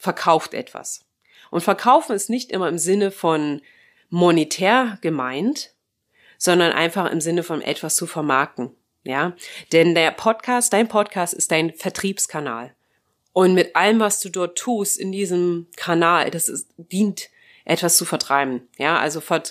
verkauft 0.00 0.54
etwas. 0.54 1.04
Und 1.50 1.60
verkaufen 1.60 2.16
ist 2.16 2.30
nicht 2.30 2.50
immer 2.50 2.68
im 2.68 2.78
Sinne 2.78 3.10
von 3.10 3.60
monetär 4.08 4.98
gemeint, 5.02 5.74
sondern 6.38 6.72
einfach 6.72 7.10
im 7.10 7.20
Sinne 7.20 7.42
von 7.42 7.60
etwas 7.60 7.96
zu 7.96 8.06
vermarkten. 8.06 8.70
Ja, 9.04 9.34
denn 9.72 9.94
der 9.94 10.10
Podcast, 10.10 10.72
dein 10.72 10.88
Podcast 10.88 11.34
ist 11.34 11.50
dein 11.50 11.72
Vertriebskanal. 11.72 12.74
Und 13.32 13.54
mit 13.54 13.76
allem, 13.76 14.00
was 14.00 14.20
du 14.20 14.28
dort 14.28 14.58
tust 14.58 14.98
in 14.98 15.12
diesem 15.12 15.68
Kanal, 15.76 16.30
das 16.30 16.48
ist, 16.48 16.68
dient 16.76 17.28
etwas 17.64 17.96
zu 17.96 18.04
vertreiben. 18.04 18.68
Ja, 18.78 18.98
also 18.98 19.20
ver, 19.20 19.42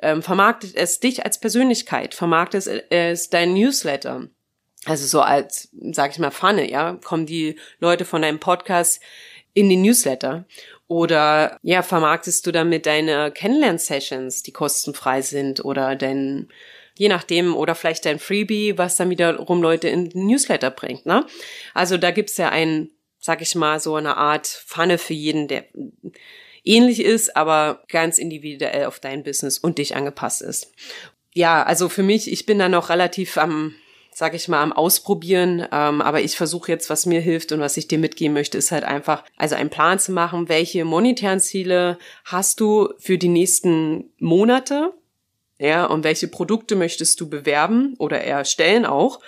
ähm, 0.00 0.22
vermarktet 0.22 0.74
es 0.74 0.98
dich 1.00 1.24
als 1.24 1.38
Persönlichkeit, 1.38 2.14
vermarktet 2.14 2.66
es, 2.66 2.82
es 2.90 3.30
dein 3.30 3.54
Newsletter. 3.54 4.28
Also 4.86 5.06
so 5.06 5.20
als, 5.20 5.68
sag 5.92 6.10
ich 6.10 6.18
mal, 6.18 6.30
Pfanne, 6.30 6.70
ja, 6.70 6.98
kommen 7.04 7.26
die 7.26 7.58
Leute 7.80 8.04
von 8.04 8.22
deinem 8.22 8.40
Podcast 8.40 9.00
in 9.54 9.68
den 9.68 9.82
Newsletter? 9.82 10.44
Oder 10.88 11.58
ja, 11.62 11.82
vermarktest 11.82 12.46
du 12.46 12.52
damit 12.52 12.86
deine 12.86 13.30
Kennenlern-Sessions, 13.30 14.42
die 14.42 14.52
kostenfrei 14.52 15.22
sind 15.22 15.64
oder 15.64 15.94
dein, 15.94 16.48
je 16.98 17.08
nachdem, 17.08 17.54
oder 17.54 17.74
vielleicht 17.74 18.04
dein 18.04 18.18
Freebie, 18.18 18.76
was 18.76 18.96
dann 18.96 19.10
wiederum 19.10 19.62
Leute 19.62 19.88
in 19.88 20.10
den 20.10 20.26
Newsletter 20.26 20.70
bringt, 20.70 21.06
ne? 21.06 21.26
Also 21.74 21.96
da 21.96 22.10
gibt's 22.10 22.36
ja 22.38 22.48
ein, 22.48 22.90
sag 23.20 23.40
ich 23.40 23.54
mal, 23.54 23.78
so 23.78 23.94
eine 23.94 24.16
Art 24.16 24.46
Pfanne 24.46 24.98
für 24.98 25.14
jeden, 25.14 25.46
der 25.46 25.66
ähnlich 26.64 27.00
ist, 27.00 27.36
aber 27.36 27.84
ganz 27.88 28.18
individuell 28.18 28.86
auf 28.86 28.98
dein 28.98 29.22
Business 29.22 29.58
und 29.58 29.78
dich 29.78 29.94
angepasst 29.94 30.42
ist. 30.42 30.72
Ja, 31.32 31.62
also 31.62 31.88
für 31.88 32.02
mich, 32.02 32.30
ich 32.30 32.46
bin 32.46 32.58
da 32.58 32.68
noch 32.68 32.88
relativ 32.88 33.38
am 33.38 33.74
sag 34.20 34.34
ich 34.34 34.48
mal, 34.48 34.62
am 34.62 34.74
Ausprobieren. 34.74 35.66
Ähm, 35.72 36.02
aber 36.02 36.20
ich 36.20 36.36
versuche 36.36 36.70
jetzt, 36.70 36.90
was 36.90 37.06
mir 37.06 37.22
hilft 37.22 37.52
und 37.52 37.60
was 37.60 37.78
ich 37.78 37.88
dir 37.88 37.98
mitgeben 37.98 38.34
möchte, 38.34 38.58
ist 38.58 38.70
halt 38.70 38.84
einfach, 38.84 39.24
also 39.38 39.54
einen 39.54 39.70
Plan 39.70 39.98
zu 39.98 40.12
machen, 40.12 40.50
welche 40.50 40.84
monetären 40.84 41.40
Ziele 41.40 41.98
hast 42.26 42.60
du 42.60 42.92
für 42.98 43.16
die 43.16 43.28
nächsten 43.28 44.12
Monate, 44.18 44.92
ja, 45.58 45.86
und 45.86 46.04
welche 46.04 46.28
Produkte 46.28 46.76
möchtest 46.76 47.18
du 47.20 47.30
bewerben 47.30 47.94
oder 47.98 48.20
erstellen 48.20 48.84
auch. 48.84 49.20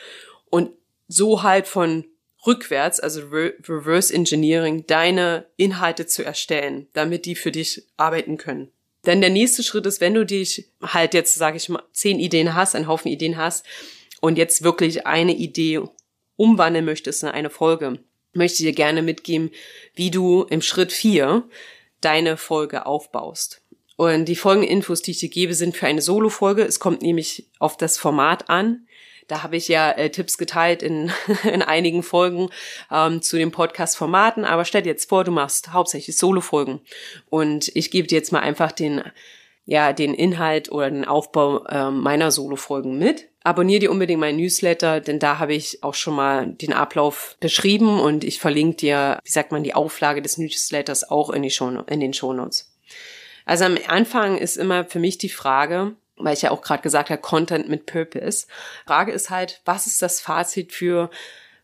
Und 0.50 0.70
so 1.08 1.42
halt 1.42 1.66
von 1.66 2.04
rückwärts, 2.46 3.00
also 3.00 3.22
Reverse 3.30 4.12
Engineering, 4.12 4.84
deine 4.86 5.46
Inhalte 5.56 6.04
zu 6.04 6.22
erstellen, 6.22 6.86
damit 6.92 7.24
die 7.24 7.34
für 7.34 7.50
dich 7.50 7.86
arbeiten 7.96 8.36
können. 8.36 8.70
Denn 9.06 9.22
der 9.22 9.30
nächste 9.30 9.62
Schritt 9.62 9.86
ist, 9.86 10.02
wenn 10.02 10.12
du 10.12 10.26
dich 10.26 10.66
halt 10.82 11.14
jetzt, 11.14 11.34
sage 11.34 11.56
ich 11.56 11.70
mal, 11.70 11.82
zehn 11.92 12.20
Ideen 12.20 12.54
hast, 12.54 12.74
einen 12.74 12.88
Haufen 12.88 13.10
Ideen 13.10 13.38
hast 13.38 13.64
und 14.22 14.38
jetzt 14.38 14.62
wirklich 14.62 15.04
eine 15.04 15.34
Idee 15.34 15.80
umwandeln 16.36 16.84
möchtest 16.84 17.24
in 17.24 17.28
eine 17.28 17.50
Folge, 17.50 17.98
möchte 18.32 18.62
ich 18.62 18.68
dir 18.68 18.74
gerne 18.74 19.02
mitgeben, 19.02 19.50
wie 19.94 20.12
du 20.12 20.44
im 20.44 20.62
Schritt 20.62 20.92
vier 20.92 21.42
deine 22.00 22.36
Folge 22.36 22.86
aufbaust. 22.86 23.62
Und 23.96 24.26
die 24.26 24.36
folgenden 24.36 24.70
Infos, 24.70 25.02
die 25.02 25.10
ich 25.10 25.18
dir 25.18 25.28
gebe, 25.28 25.54
sind 25.54 25.76
für 25.76 25.86
eine 25.86 26.00
Solo-Folge. 26.00 26.62
Es 26.62 26.78
kommt 26.78 27.02
nämlich 27.02 27.48
auf 27.58 27.76
das 27.76 27.98
Format 27.98 28.48
an. 28.48 28.86
Da 29.26 29.42
habe 29.42 29.56
ich 29.56 29.66
ja 29.66 29.90
äh, 29.90 30.10
Tipps 30.10 30.38
geteilt 30.38 30.84
in, 30.84 31.10
in 31.52 31.62
einigen 31.62 32.04
Folgen 32.04 32.48
ähm, 32.92 33.22
zu 33.22 33.36
den 33.36 33.50
Podcast-Formaten. 33.50 34.44
Aber 34.44 34.64
stell 34.64 34.82
dir 34.82 34.90
jetzt 34.90 35.08
vor, 35.08 35.24
du 35.24 35.32
machst 35.32 35.72
hauptsächlich 35.72 36.16
Solo-Folgen. 36.16 36.80
Und 37.28 37.74
ich 37.74 37.90
gebe 37.90 38.06
dir 38.06 38.18
jetzt 38.18 38.30
mal 38.30 38.40
einfach 38.40 38.70
den, 38.70 39.02
ja, 39.64 39.92
den 39.92 40.14
Inhalt 40.14 40.70
oder 40.70 40.88
den 40.88 41.04
Aufbau 41.04 41.64
äh, 41.64 41.90
meiner 41.90 42.30
Solo-Folgen 42.30 42.98
mit. 42.98 43.31
Abonnier 43.44 43.80
dir 43.80 43.90
unbedingt 43.90 44.20
meinen 44.20 44.38
Newsletter, 44.38 45.00
denn 45.00 45.18
da 45.18 45.38
habe 45.38 45.54
ich 45.54 45.82
auch 45.82 45.94
schon 45.94 46.14
mal 46.14 46.46
den 46.46 46.72
Ablauf 46.72 47.36
beschrieben 47.40 48.00
und 48.00 48.24
ich 48.24 48.38
verlinke 48.38 48.76
dir, 48.76 49.18
wie 49.24 49.30
sagt 49.30 49.52
man, 49.52 49.64
die 49.64 49.74
Auflage 49.74 50.22
des 50.22 50.38
Newsletters 50.38 51.08
auch 51.10 51.30
in, 51.30 51.42
die 51.42 51.50
Show, 51.50 51.68
in 51.68 52.00
den 52.00 52.12
Shownotes. 52.12 52.72
Also 53.44 53.64
am 53.64 53.76
Anfang 53.88 54.38
ist 54.38 54.56
immer 54.56 54.84
für 54.84 55.00
mich 55.00 55.18
die 55.18 55.28
Frage, 55.28 55.96
weil 56.16 56.34
ich 56.34 56.42
ja 56.42 56.50
auch 56.50 56.62
gerade 56.62 56.82
gesagt 56.82 57.10
habe, 57.10 57.20
Content 57.20 57.68
mit 57.68 57.86
Purpose. 57.86 58.46
Frage 58.86 59.12
ist 59.12 59.30
halt, 59.30 59.60
was 59.64 59.86
ist 59.86 60.02
das 60.02 60.20
Fazit 60.20 60.72
für, 60.72 61.10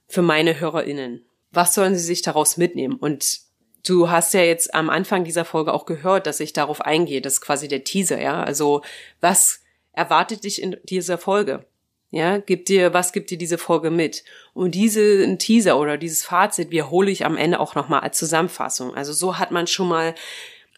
für 0.09 0.23
meine 0.23 0.59
HörerInnen? 0.59 1.25
Was 1.53 1.75
sollen 1.75 1.95
sie 1.95 2.05
sich 2.05 2.23
daraus 2.23 2.57
mitnehmen? 2.57 2.97
Und 2.97 3.41
du 3.87 4.11
hast 4.11 4.35
ja 4.35 4.43
jetzt 4.43 4.75
am 4.75 4.91
Anfang 4.91 5.25
dieser 5.25 5.45
Folge 5.45 5.73
auch 5.73 5.87
gehört, 5.87 6.27
dass 6.27 6.41
ich 6.41 6.53
darauf 6.53 6.81
eingehe. 6.81 7.21
Das 7.21 7.35
ist 7.35 7.41
quasi 7.41 7.69
der 7.69 7.85
Teaser, 7.85 8.21
ja. 8.21 8.43
Also, 8.43 8.83
was 9.21 9.61
erwartet 9.99 10.45
dich 10.45 10.63
in 10.63 10.77
dieser 10.85 11.19
Folge? 11.19 11.67
Ja, 12.11 12.39
gibt 12.39 12.71
dir, 12.71 12.95
was 12.95 13.13
gibt 13.13 13.31
dir 13.31 13.37
diese 13.37 13.59
Folge 13.59 13.91
mit? 13.91 14.25
Und 14.55 14.75
diesen 14.75 15.39
Teaser 15.39 15.79
oder 15.79 15.99
dieses 15.99 16.25
Fazit 16.25 16.71
wiederhole 16.71 17.11
ich 17.11 17.27
am 17.27 17.37
Ende 17.37 17.61
auch 17.61 17.75
nochmal 17.75 18.01
als 18.01 18.17
Zusammenfassung. 18.17 18.95
Also 18.95 19.13
so 19.13 19.39
hat 19.39 19.51
man 19.51 19.67
schon 19.67 19.89
mal 19.89 20.15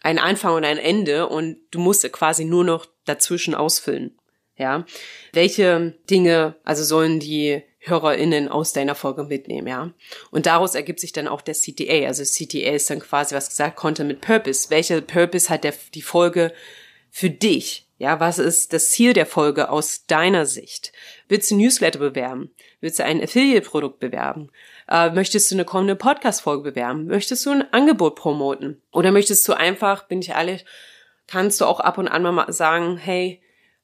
ein 0.03 0.19
Anfang 0.19 0.55
und 0.55 0.65
ein 0.65 0.79
Ende 0.79 1.29
und 1.29 1.59
du 1.71 1.79
musst 1.79 2.11
quasi 2.12 2.45
nur 2.45 2.65
noch 2.65 2.87
dazwischen 3.05 3.55
ausfüllen. 3.55 4.17
Ja, 4.57 4.85
welche 5.33 5.95
Dinge 6.11 6.57
also 6.65 6.85
sollen 6.85 7.21
die 7.21 7.62
HörerInnen 7.79 8.49
aus 8.49 8.75
deiner 8.75 8.95
Folge 8.95 9.25
mitnehmen, 9.25 9.67
ja. 9.67 9.95
Und 10.31 10.45
daraus 10.45 10.75
ergibt 10.75 11.00
sich 11.00 11.12
dann 11.12 11.29
auch 11.29 11.41
der 11.41 11.55
CTA. 11.55 12.07
Also 12.07 12.25
CTA 12.25 12.73
ist 12.73 12.91
dann 12.91 13.00
quasi, 13.00 13.35
was 13.35 13.49
gesagt, 13.49 13.77
Content 13.77 14.09
mit 14.09 14.21
Purpose. 14.21 14.69
Welcher 14.69 15.00
Purpose 15.00 15.49
hat 15.49 15.65
der, 15.65 15.73
die 15.95 16.03
Folge 16.03 16.53
für 17.11 17.31
dich? 17.31 17.87
Ja, 18.00 18.19
was 18.19 18.38
ist 18.38 18.73
das 18.73 18.92
Ziel 18.92 19.12
der 19.12 19.26
Folge 19.26 19.69
aus 19.69 20.07
deiner 20.07 20.47
Sicht? 20.47 20.90
Willst 21.28 21.50
du 21.50 21.57
Newsletter 21.57 21.99
bewerben? 21.99 22.50
Willst 22.80 22.99
du 22.99 23.04
ein 23.04 23.23
Affiliate-Produkt 23.23 24.00
bewerben? 24.00 24.50
Äh, 24.88 25.11
möchtest 25.11 25.50
du 25.50 25.54
eine 25.54 25.66
kommende 25.66 25.97
Podcast-Folge 25.97 26.71
bewerben? 26.71 27.09
Möchtest 27.09 27.45
du 27.45 27.50
ein 27.50 27.75
Angebot 27.75 28.16
promoten? 28.16 28.80
Oder 28.90 29.12
möchtest 29.12 29.47
du 29.47 29.52
einfach, 29.52 30.09
bin 30.09 30.21
ich 30.21 30.30
ehrlich, 30.30 30.64
kannst 31.26 31.61
du 31.61 31.66
auch 31.66 31.78
ab 31.78 31.99
und 31.99 32.09
an 32.09 32.23
mal 32.23 32.50
sagen, 32.50 32.97
hey, 32.97 33.42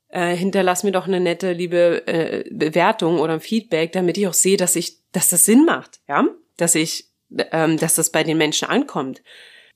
äh, 0.08 0.34
hinterlass 0.34 0.82
mir 0.82 0.92
doch 0.92 1.06
eine 1.06 1.20
nette, 1.20 1.52
liebe 1.52 2.06
äh, 2.06 2.44
Bewertung 2.50 3.20
oder 3.20 3.34
ein 3.34 3.40
Feedback, 3.40 3.92
damit 3.92 4.16
ich 4.16 4.26
auch 4.26 4.32
sehe, 4.32 4.56
dass 4.56 4.76
ich, 4.76 4.96
dass 5.12 5.28
das 5.28 5.44
Sinn 5.44 5.66
macht, 5.66 6.00
ja, 6.08 6.24
dass 6.56 6.74
ich, 6.74 7.10
ähm, 7.52 7.76
dass 7.76 7.96
das 7.96 8.12
bei 8.12 8.24
den 8.24 8.38
Menschen 8.38 8.66
ankommt. 8.66 9.20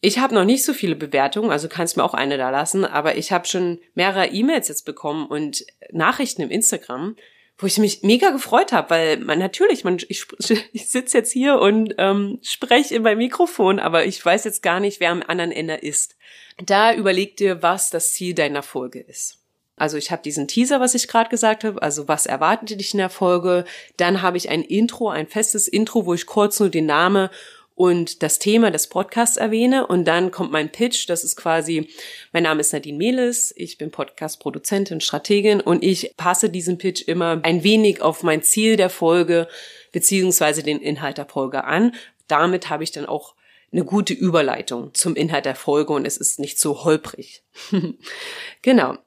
Ich 0.03 0.19
habe 0.19 0.35
noch 0.35 0.45
nicht 0.45 0.65
so 0.65 0.73
viele 0.73 0.97
Bewertungen, 0.97 1.51
also 1.51 1.69
kannst 1.69 1.97
mir 1.97 2.05
auch 2.05 2.15
eine 2.15 2.39
da 2.39 2.51
lassen, 2.51 2.87
aber 2.87 3.17
ich 3.17 3.33
habe 3.33 3.47
schon 3.47 3.81
mehrere 3.95 4.29
E-Mails 4.29 4.69
jetzt 4.69 4.87
bekommen 4.87 5.27
und 5.27 5.67
Nachrichten 5.93 6.41
im 6.41 6.51
Instagram, 6.51 7.17
wo 7.59 7.67
ich 7.67 7.77
mich 7.77 8.03
mega 8.03 8.31
gefreut 8.31 8.73
habe, 8.73 8.91
weil 8.91 9.17
man 9.19 9.39
natürlich, 9.39 9.85
man, 9.85 9.99
ich, 10.09 10.27
ich 10.73 10.89
sitze 10.89 11.19
jetzt 11.19 11.33
hier 11.33 11.59
und 11.59 11.95
ähm, 11.99 12.39
spreche 12.43 12.95
in 12.95 13.03
mein 13.03 13.19
Mikrofon, 13.19 13.79
aber 13.79 14.07
ich 14.07 14.25
weiß 14.25 14.45
jetzt 14.45 14.63
gar 14.63 14.81
nicht, 14.81 15.01
wer 15.01 15.11
am 15.11 15.23
anderen 15.27 15.53
Ende 15.53 15.75
ist. 15.75 16.17
Da 16.65 16.95
überleg 16.95 17.37
dir, 17.37 17.63
was 17.63 17.91
das 17.91 18.13
Ziel 18.13 18.35
deiner 18.35 18.63
Folge 18.63 19.01
ist. 19.01 19.37
Also 19.77 19.97
ich 19.97 20.11
habe 20.11 20.23
diesen 20.23 20.47
Teaser, 20.47 20.81
was 20.81 20.95
ich 20.95 21.09
gerade 21.09 21.31
gesagt 21.31 21.65
habe, 21.65 21.81
also 21.81 22.07
was 22.07 22.27
erwartet 22.27 22.79
dich 22.79 22.93
in 22.93 22.99
der 22.99 23.09
Folge. 23.09 23.65
Dann 23.97 24.21
habe 24.21 24.37
ich 24.37 24.51
ein 24.51 24.63
Intro, 24.63 25.09
ein 25.09 25.27
festes 25.27 25.69
Intro, 25.69 26.05
wo 26.05 26.13
ich 26.13 26.27
kurz 26.27 26.61
nur 26.61 26.69
den 26.69 26.85
Namen 26.85 27.31
und 27.75 28.23
das 28.23 28.39
Thema 28.39 28.71
des 28.71 28.89
Podcasts 28.89 29.37
erwähne 29.37 29.87
und 29.87 30.05
dann 30.05 30.31
kommt 30.31 30.53
mein 30.53 30.71
Pitch, 30.71 31.09
das 31.09 31.25
ist 31.25 31.37
quasi, 31.37 31.89
mein 32.33 32.43
Name 32.43 32.61
ist 32.61 32.73
Nadine 32.73 32.99
Mehles, 32.99 33.55
ich 33.57 33.79
bin 33.79 33.91
Podcast-Produzentin, 33.91 35.01
Strategin 35.01 35.61
und 35.61 35.83
ich 35.83 36.15
passe 36.17 36.51
diesen 36.51 36.79
Pitch 36.79 37.03
immer 37.03 37.41
ein 37.43 37.65
wenig 37.65 38.03
auf 38.03 38.23
mein 38.23 38.43
Ziel 38.43 38.77
der 38.77 38.91
Folge 38.91 39.49
beziehungsweise 39.93 40.63
den 40.63 40.81
Inhalt 40.81 41.19
der 41.19 41.27
Folge 41.27 41.65
an. 41.65 41.95
Damit 42.29 42.69
habe 42.69 42.85
ich 42.85 42.93
dann 42.93 43.07
auch 43.07 43.35
eine 43.73 43.85
gute 43.85 44.15
Überleitung 44.15 44.93
zum 44.95 45.17
Inhalt 45.17 45.45
der 45.45 45.55
Folge 45.55 45.93
und 45.93 46.07
es 46.07 46.17
ist 46.17 46.39
nicht 46.39 46.59
so 46.59 46.85
holprig. 46.85 47.43
genau. 48.63 48.99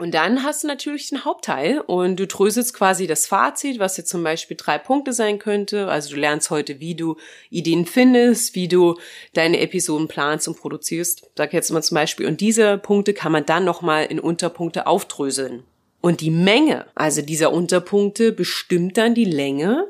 Und 0.00 0.14
dann 0.14 0.44
hast 0.44 0.64
du 0.64 0.66
natürlich 0.66 1.10
den 1.10 1.26
Hauptteil 1.26 1.78
und 1.78 2.16
du 2.18 2.26
dröselst 2.26 2.72
quasi 2.72 3.06
das 3.06 3.26
Fazit, 3.26 3.78
was 3.78 3.98
jetzt 3.98 4.08
zum 4.08 4.24
Beispiel 4.24 4.56
drei 4.56 4.78
Punkte 4.78 5.12
sein 5.12 5.38
könnte. 5.38 5.88
Also 5.88 6.14
du 6.14 6.16
lernst 6.16 6.48
heute, 6.48 6.80
wie 6.80 6.94
du 6.94 7.18
Ideen 7.50 7.84
findest, 7.84 8.54
wie 8.54 8.66
du 8.66 8.96
deine 9.34 9.60
Episoden 9.60 10.08
planst 10.08 10.48
und 10.48 10.56
produzierst. 10.56 11.30
Sag 11.36 11.52
jetzt 11.52 11.70
mal 11.70 11.82
zum 11.82 11.96
Beispiel. 11.96 12.26
Und 12.26 12.40
diese 12.40 12.78
Punkte 12.78 13.12
kann 13.12 13.30
man 13.30 13.44
dann 13.44 13.66
nochmal 13.66 14.06
in 14.06 14.18
Unterpunkte 14.18 14.86
aufdröseln. 14.86 15.64
Und 16.00 16.22
die 16.22 16.30
Menge, 16.30 16.86
also 16.94 17.20
dieser 17.20 17.52
Unterpunkte, 17.52 18.32
bestimmt 18.32 18.96
dann 18.96 19.14
die 19.14 19.26
Länge 19.26 19.86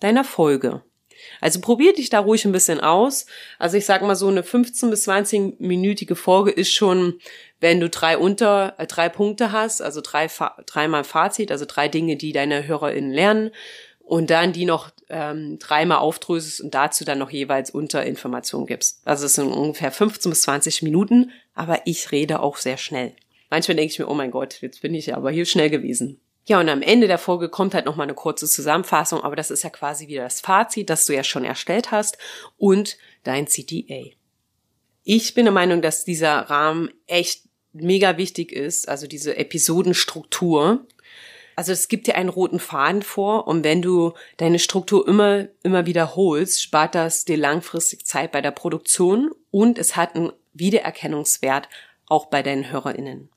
deiner 0.00 0.24
Folge. 0.24 0.82
Also 1.40 1.60
probier 1.60 1.92
dich 1.92 2.10
da 2.10 2.20
ruhig 2.20 2.44
ein 2.44 2.52
bisschen 2.52 2.80
aus. 2.80 3.26
Also 3.58 3.76
ich 3.76 3.86
sag 3.86 4.02
mal 4.02 4.16
so 4.16 4.28
eine 4.28 4.42
15 4.42 4.90
bis 4.90 5.04
20 5.04 5.60
minütige 5.60 6.16
Folge 6.16 6.50
ist 6.50 6.72
schon, 6.72 7.20
wenn 7.60 7.80
du 7.80 7.88
drei 7.88 8.18
unter 8.18 8.74
äh, 8.78 8.86
drei 8.86 9.08
Punkte 9.08 9.52
hast, 9.52 9.80
also 9.80 10.00
drei 10.00 10.28
dreimal 10.66 11.04
Fazit, 11.04 11.50
also 11.50 11.64
drei 11.66 11.88
Dinge, 11.88 12.16
die 12.16 12.32
deine 12.32 12.66
HörerInnen 12.66 13.12
lernen 13.12 13.50
und 14.08 14.30
dann 14.30 14.52
die 14.52 14.64
noch 14.64 14.90
ähm, 15.10 15.58
dreimal 15.58 15.98
aufdröselst 15.98 16.60
und 16.60 16.74
dazu 16.74 17.04
dann 17.04 17.18
noch 17.18 17.30
jeweils 17.30 17.70
Unterinformationen 17.70 18.66
gibst. 18.66 19.00
Also 19.04 19.26
es 19.26 19.34
sind 19.34 19.52
ungefähr 19.52 19.92
15 19.92 20.30
bis 20.30 20.42
20 20.42 20.82
Minuten, 20.82 21.30
aber 21.54 21.82
ich 21.84 22.10
rede 22.10 22.40
auch 22.40 22.56
sehr 22.56 22.78
schnell. 22.78 23.12
Manchmal 23.50 23.76
denke 23.76 23.92
ich 23.92 23.98
mir, 23.98 24.08
oh 24.08 24.14
mein 24.14 24.30
Gott, 24.30 24.60
jetzt 24.60 24.82
bin 24.82 24.94
ich 24.94 25.14
aber 25.14 25.30
hier 25.30 25.46
schnell 25.46 25.70
gewesen. 25.70 26.20
Ja, 26.48 26.58
und 26.60 26.70
am 26.70 26.80
Ende 26.80 27.08
der 27.08 27.18
Folge 27.18 27.50
kommt 27.50 27.74
halt 27.74 27.84
nochmal 27.84 28.06
eine 28.06 28.14
kurze 28.14 28.48
Zusammenfassung, 28.48 29.20
aber 29.20 29.36
das 29.36 29.50
ist 29.50 29.64
ja 29.64 29.68
quasi 29.68 30.08
wieder 30.08 30.22
das 30.22 30.40
Fazit, 30.40 30.88
das 30.88 31.04
du 31.04 31.14
ja 31.14 31.22
schon 31.22 31.44
erstellt 31.44 31.90
hast 31.90 32.16
und 32.56 32.96
dein 33.22 33.44
CTA. 33.44 34.06
Ich 35.04 35.34
bin 35.34 35.44
der 35.44 35.52
Meinung, 35.52 35.82
dass 35.82 36.06
dieser 36.06 36.38
Rahmen 36.38 36.88
echt 37.06 37.42
mega 37.74 38.16
wichtig 38.16 38.50
ist, 38.50 38.88
also 38.88 39.06
diese 39.06 39.36
Episodenstruktur. 39.36 40.86
Also 41.54 41.72
es 41.72 41.88
gibt 41.88 42.06
dir 42.06 42.14
einen 42.14 42.30
roten 42.30 42.60
Faden 42.60 43.02
vor 43.02 43.46
und 43.46 43.62
wenn 43.62 43.82
du 43.82 44.14
deine 44.38 44.58
Struktur 44.58 45.06
immer, 45.06 45.48
immer 45.62 45.84
wiederholst, 45.84 46.62
spart 46.62 46.94
das 46.94 47.26
dir 47.26 47.36
langfristig 47.36 48.06
Zeit 48.06 48.32
bei 48.32 48.40
der 48.40 48.52
Produktion 48.52 49.32
und 49.50 49.78
es 49.78 49.96
hat 49.96 50.16
einen 50.16 50.32
Wiedererkennungswert 50.54 51.68
auch 52.06 52.26
bei 52.26 52.42
deinen 52.42 52.70
HörerInnen 52.72 53.28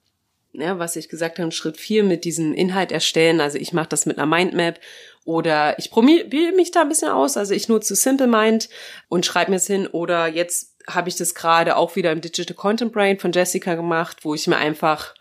ja, 0.53 0.79
was 0.79 0.95
ich 0.95 1.09
gesagt 1.09 1.39
habe, 1.39 1.51
Schritt 1.51 1.77
vier 1.77 2.03
mit 2.03 2.25
diesem 2.25 2.53
Inhalt 2.53 2.91
erstellen. 2.91 3.39
Also 3.39 3.57
ich 3.57 3.73
mache 3.73 3.89
das 3.89 4.05
mit 4.05 4.17
einer 4.17 4.25
Mindmap 4.25 4.79
oder 5.23 5.77
ich 5.79 5.91
probiere 5.91 6.51
mich 6.53 6.71
da 6.71 6.81
ein 6.81 6.89
bisschen 6.89 7.09
aus. 7.09 7.37
Also 7.37 7.53
ich 7.53 7.69
nutze 7.69 7.95
Simple 7.95 8.27
Mind 8.27 8.69
und 9.07 9.25
schreibe 9.25 9.51
mir 9.51 9.57
es 9.57 9.67
hin. 9.67 9.87
Oder 9.87 10.27
jetzt 10.27 10.75
habe 10.87 11.09
ich 11.09 11.15
das 11.15 11.35
gerade 11.35 11.77
auch 11.77 11.95
wieder 11.95 12.11
im 12.11 12.21
Digital 12.21 12.55
Content 12.55 12.91
Brain 12.91 13.19
von 13.19 13.31
Jessica 13.31 13.75
gemacht, 13.75 14.19
wo 14.23 14.33
ich 14.33 14.47
mir 14.47 14.57
einfach 14.57 15.13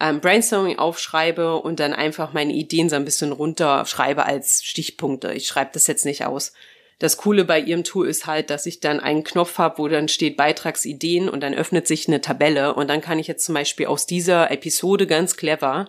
ähm, 0.00 0.20
Brainstorming 0.20 0.78
aufschreibe 0.78 1.56
und 1.56 1.80
dann 1.80 1.92
einfach 1.92 2.32
meine 2.32 2.52
Ideen 2.52 2.88
so 2.88 2.96
ein 2.96 3.04
bisschen 3.04 3.32
runterschreibe 3.32 4.26
als 4.26 4.64
Stichpunkte. 4.64 5.32
Ich 5.32 5.46
schreibe 5.46 5.70
das 5.72 5.86
jetzt 5.86 6.04
nicht 6.04 6.26
aus. 6.26 6.52
Das 6.98 7.16
Coole 7.16 7.44
bei 7.44 7.60
ihrem 7.60 7.84
Tool 7.84 8.08
ist 8.08 8.26
halt, 8.26 8.50
dass 8.50 8.66
ich 8.66 8.80
dann 8.80 9.00
einen 9.00 9.24
Knopf 9.24 9.58
habe, 9.58 9.78
wo 9.78 9.88
dann 9.88 10.08
steht 10.08 10.36
Beitragsideen 10.36 11.28
und 11.28 11.40
dann 11.40 11.54
öffnet 11.54 11.86
sich 11.86 12.08
eine 12.08 12.20
Tabelle 12.20 12.74
und 12.74 12.88
dann 12.88 13.00
kann 13.00 13.18
ich 13.18 13.26
jetzt 13.26 13.44
zum 13.44 13.54
Beispiel 13.54 13.86
aus 13.86 14.06
dieser 14.06 14.50
Episode 14.50 15.06
ganz 15.06 15.36
clever 15.36 15.88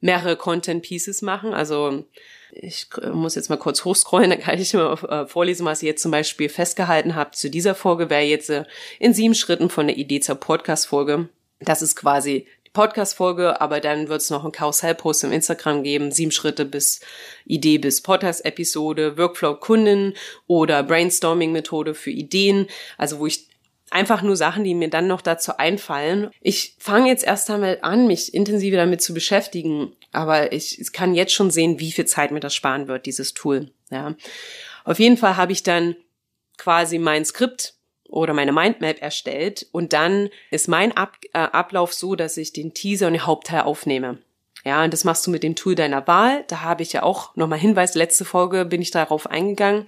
mehrere 0.00 0.36
Content 0.36 0.82
Pieces 0.82 1.22
machen. 1.22 1.54
Also 1.54 2.04
Ich 2.52 2.88
muss 3.12 3.34
jetzt 3.34 3.50
mal 3.50 3.58
kurz 3.58 3.84
hochscrollen, 3.84 4.30
dann 4.30 4.40
kann 4.40 4.58
ich 4.58 4.72
mal 4.74 4.94
äh, 5.08 5.26
vorlesen, 5.26 5.66
was 5.66 5.82
ich 5.82 5.86
jetzt 5.86 6.02
zum 6.02 6.10
Beispiel 6.10 6.48
festgehalten 6.48 7.14
habe. 7.14 7.32
Zu 7.32 7.50
dieser 7.50 7.74
Folge 7.74 8.10
wäre 8.10 8.22
jetzt 8.22 8.50
äh, 8.50 8.64
in 8.98 9.12
sieben 9.14 9.34
Schritten 9.34 9.70
von 9.70 9.86
der 9.86 9.96
Idee 9.96 10.20
zur 10.20 10.36
Podcast-Folge. 10.36 11.28
Das 11.60 11.82
ist 11.82 11.96
quasi 11.96 12.46
Podcast-Folge, 12.78 13.60
aber 13.60 13.80
dann 13.80 14.08
wird 14.08 14.20
es 14.20 14.30
noch 14.30 14.44
einen 14.44 14.52
Karussell-Post 14.52 15.24
im 15.24 15.32
Instagram 15.32 15.82
geben, 15.82 16.12
sieben 16.12 16.30
Schritte 16.30 16.64
bis 16.64 17.00
Idee 17.44 17.78
bis 17.78 18.02
Podcast-Episode, 18.02 19.18
Workflow-Kunden 19.18 20.14
oder 20.46 20.84
Brainstorming-Methode 20.84 21.94
für 21.94 22.12
Ideen, 22.12 22.68
also 22.96 23.18
wo 23.18 23.26
ich 23.26 23.48
einfach 23.90 24.22
nur 24.22 24.36
Sachen, 24.36 24.62
die 24.62 24.76
mir 24.76 24.90
dann 24.90 25.08
noch 25.08 25.22
dazu 25.22 25.56
einfallen. 25.56 26.30
Ich 26.40 26.76
fange 26.78 27.08
jetzt 27.08 27.24
erst 27.24 27.50
einmal 27.50 27.80
an, 27.82 28.06
mich 28.06 28.32
intensiver 28.32 28.76
damit 28.76 29.02
zu 29.02 29.12
beschäftigen, 29.12 29.96
aber 30.12 30.52
ich, 30.52 30.80
ich 30.80 30.92
kann 30.92 31.16
jetzt 31.16 31.32
schon 31.32 31.50
sehen, 31.50 31.80
wie 31.80 31.90
viel 31.90 32.06
Zeit 32.06 32.30
mir 32.30 32.38
das 32.38 32.54
sparen 32.54 32.86
wird, 32.86 33.06
dieses 33.06 33.34
Tool. 33.34 33.72
Ja. 33.90 34.14
Auf 34.84 35.00
jeden 35.00 35.16
Fall 35.16 35.36
habe 35.36 35.50
ich 35.50 35.64
dann 35.64 35.96
quasi 36.58 37.00
mein 37.00 37.24
Skript 37.24 37.74
oder 38.08 38.34
meine 38.34 38.52
Mindmap 38.52 39.00
erstellt 39.00 39.66
und 39.72 39.92
dann 39.92 40.30
ist 40.50 40.68
mein 40.68 40.96
Ab 40.96 41.16
äh, 41.32 41.38
Ablauf 41.38 41.94
so, 41.94 42.16
dass 42.16 42.36
ich 42.36 42.52
den 42.52 42.74
Teaser 42.74 43.06
und 43.06 43.12
den 43.12 43.26
Hauptteil 43.26 43.62
aufnehme. 43.62 44.18
Ja, 44.64 44.82
und 44.84 44.92
das 44.92 45.04
machst 45.04 45.26
du 45.26 45.30
mit 45.30 45.42
dem 45.42 45.54
Tool 45.54 45.74
deiner 45.74 46.06
Wahl. 46.06 46.44
Da 46.48 46.62
habe 46.62 46.82
ich 46.82 46.92
ja 46.92 47.02
auch 47.02 47.36
nochmal 47.36 47.58
Hinweis, 47.58 47.94
letzte 47.94 48.24
Folge 48.24 48.64
bin 48.64 48.82
ich 48.82 48.90
darauf 48.90 49.28
eingegangen. 49.28 49.86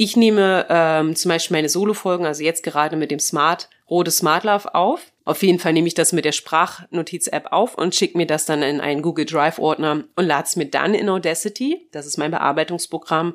Ich 0.00 0.16
nehme 0.16 0.64
ähm, 0.70 1.16
zum 1.16 1.30
Beispiel 1.30 1.56
meine 1.56 1.68
Solo-Folgen, 1.68 2.24
also 2.24 2.44
jetzt 2.44 2.62
gerade 2.62 2.94
mit 2.94 3.10
dem 3.10 3.18
Smart, 3.18 3.68
Rode 3.90 4.12
Smart 4.12 4.44
Love 4.44 4.72
auf. 4.74 5.00
Auf 5.24 5.42
jeden 5.42 5.58
Fall 5.58 5.72
nehme 5.72 5.88
ich 5.88 5.94
das 5.94 6.12
mit 6.12 6.24
der 6.24 6.32
Sprachnotiz-App 6.32 7.48
auf 7.50 7.74
und 7.74 7.96
schicke 7.96 8.16
mir 8.16 8.26
das 8.26 8.44
dann 8.44 8.62
in 8.62 8.80
einen 8.80 9.02
Google 9.02 9.24
Drive-Ordner 9.24 10.04
und 10.14 10.24
lade 10.24 10.44
es 10.44 10.54
mir 10.54 10.66
dann 10.66 10.94
in 10.94 11.08
Audacity, 11.08 11.88
das 11.90 12.06
ist 12.06 12.16
mein 12.16 12.30
Bearbeitungsprogramm, 12.30 13.34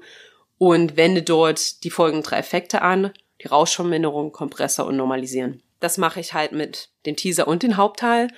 und 0.57 0.95
wende 0.95 1.21
dort 1.21 1.83
die 1.83 1.89
folgenden 1.89 2.23
drei 2.23 2.37
Effekte 2.37 2.81
an, 2.81 3.11
die 3.41 3.47
Rauschverminderung, 3.47 4.31
Kompressor 4.31 4.85
und 4.85 4.97
Normalisieren. 4.97 5.61
Das 5.79 5.97
mache 5.97 6.19
ich 6.19 6.33
halt 6.33 6.51
mit 6.51 6.89
dem 7.05 7.15
Teaser 7.15 7.47
und 7.47 7.63
dem 7.63 7.77
Hauptteil 7.77 8.29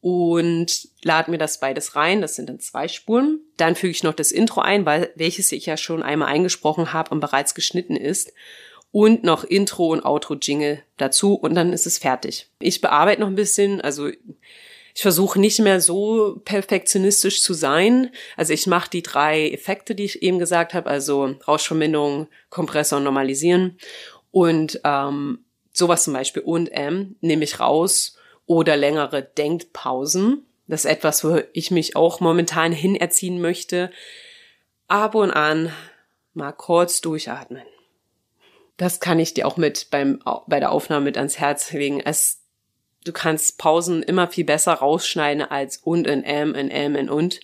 und 0.00 0.88
lade 1.02 1.30
mir 1.30 1.38
das 1.38 1.60
beides 1.60 1.96
rein. 1.96 2.20
Das 2.20 2.36
sind 2.36 2.48
dann 2.48 2.60
zwei 2.60 2.88
Spuren. 2.88 3.40
Dann 3.56 3.74
füge 3.74 3.90
ich 3.90 4.02
noch 4.02 4.14
das 4.14 4.32
Intro 4.32 4.60
ein, 4.60 4.86
weil 4.86 5.12
welches 5.16 5.52
ich 5.52 5.66
ja 5.66 5.76
schon 5.76 6.02
einmal 6.02 6.28
eingesprochen 6.28 6.92
habe 6.92 7.10
und 7.10 7.20
bereits 7.20 7.54
geschnitten 7.54 7.96
ist. 7.96 8.32
Und 8.90 9.22
noch 9.22 9.44
Intro 9.44 9.88
und 9.92 10.04
Outro-Jingle 10.04 10.82
dazu 10.96 11.34
und 11.34 11.54
dann 11.54 11.74
ist 11.74 11.86
es 11.86 11.98
fertig. 11.98 12.48
Ich 12.58 12.80
bearbeite 12.80 13.20
noch 13.20 13.28
ein 13.28 13.34
bisschen, 13.34 13.82
also 13.82 14.08
ich 14.98 15.02
versuche 15.02 15.38
nicht 15.38 15.58
mehr 15.60 15.80
so 15.80 16.40
perfektionistisch 16.44 17.42
zu 17.42 17.52
sein. 17.52 18.10
Also 18.36 18.54
ich 18.54 18.66
mache 18.66 18.90
die 18.90 19.02
drei 19.02 19.50
Effekte, 19.50 19.94
die 19.94 20.04
ich 20.04 20.22
eben 20.22 20.38
gesagt 20.38 20.72
habe, 20.72 20.88
also 20.88 21.36
Rauschverminderung, 21.46 22.28
Kompressor 22.48 22.96
und 22.96 23.04
Normalisieren. 23.04 23.78
Und 24.30 24.80
ähm, 24.84 25.44
sowas 25.72 26.04
zum 26.04 26.12
Beispiel 26.12 26.42
und 26.42 26.68
M 26.68 27.16
nehme 27.20 27.44
ich 27.44 27.60
raus 27.60 28.16
oder 28.46 28.76
längere 28.76 29.22
Denkpausen. 29.22 30.44
Das 30.66 30.84
ist 30.84 30.90
etwas, 30.90 31.24
wo 31.24 31.40
ich 31.52 31.70
mich 31.70 31.96
auch 31.96 32.20
momentan 32.20 32.72
hinerziehen 32.72 33.40
möchte. 33.40 33.90
Ab 34.86 35.14
und 35.14 35.30
an 35.30 35.72
mal 36.34 36.52
kurz 36.52 37.00
durchatmen. 37.00 37.64
Das 38.76 39.00
kann 39.00 39.18
ich 39.18 39.34
dir 39.34 39.46
auch 39.46 39.56
mit 39.56 39.90
beim, 39.90 40.22
bei 40.46 40.60
der 40.60 40.70
Aufnahme 40.70 41.06
mit 41.06 41.16
ans 41.16 41.38
Herz 41.38 41.72
legen. 41.72 42.00
Es, 42.00 42.40
du 43.04 43.12
kannst 43.12 43.58
Pausen 43.58 44.02
immer 44.02 44.28
viel 44.28 44.44
besser 44.44 44.74
rausschneiden 44.74 45.42
als 45.42 45.78
und 45.78 46.06
in 46.06 46.22
M, 46.22 46.54
in 46.54 46.70
M, 46.70 46.94
in 46.94 47.10
und. 47.10 47.40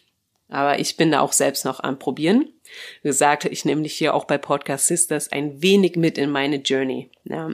Aber 0.48 0.78
ich 0.78 0.96
bin 0.96 1.10
da 1.10 1.20
auch 1.20 1.32
selbst 1.32 1.64
noch 1.64 1.80
am 1.80 1.98
Probieren. 1.98 2.53
Gesagt, 3.02 3.44
ich 3.44 3.64
nehme 3.64 3.82
dich 3.82 3.94
hier 3.94 4.14
auch 4.14 4.24
bei 4.24 4.38
Podcast 4.38 4.86
Sisters 4.86 5.30
ein 5.30 5.62
wenig 5.62 5.96
mit 5.96 6.18
in 6.18 6.30
meine 6.30 6.56
Journey. 6.56 7.10
Ja. 7.24 7.50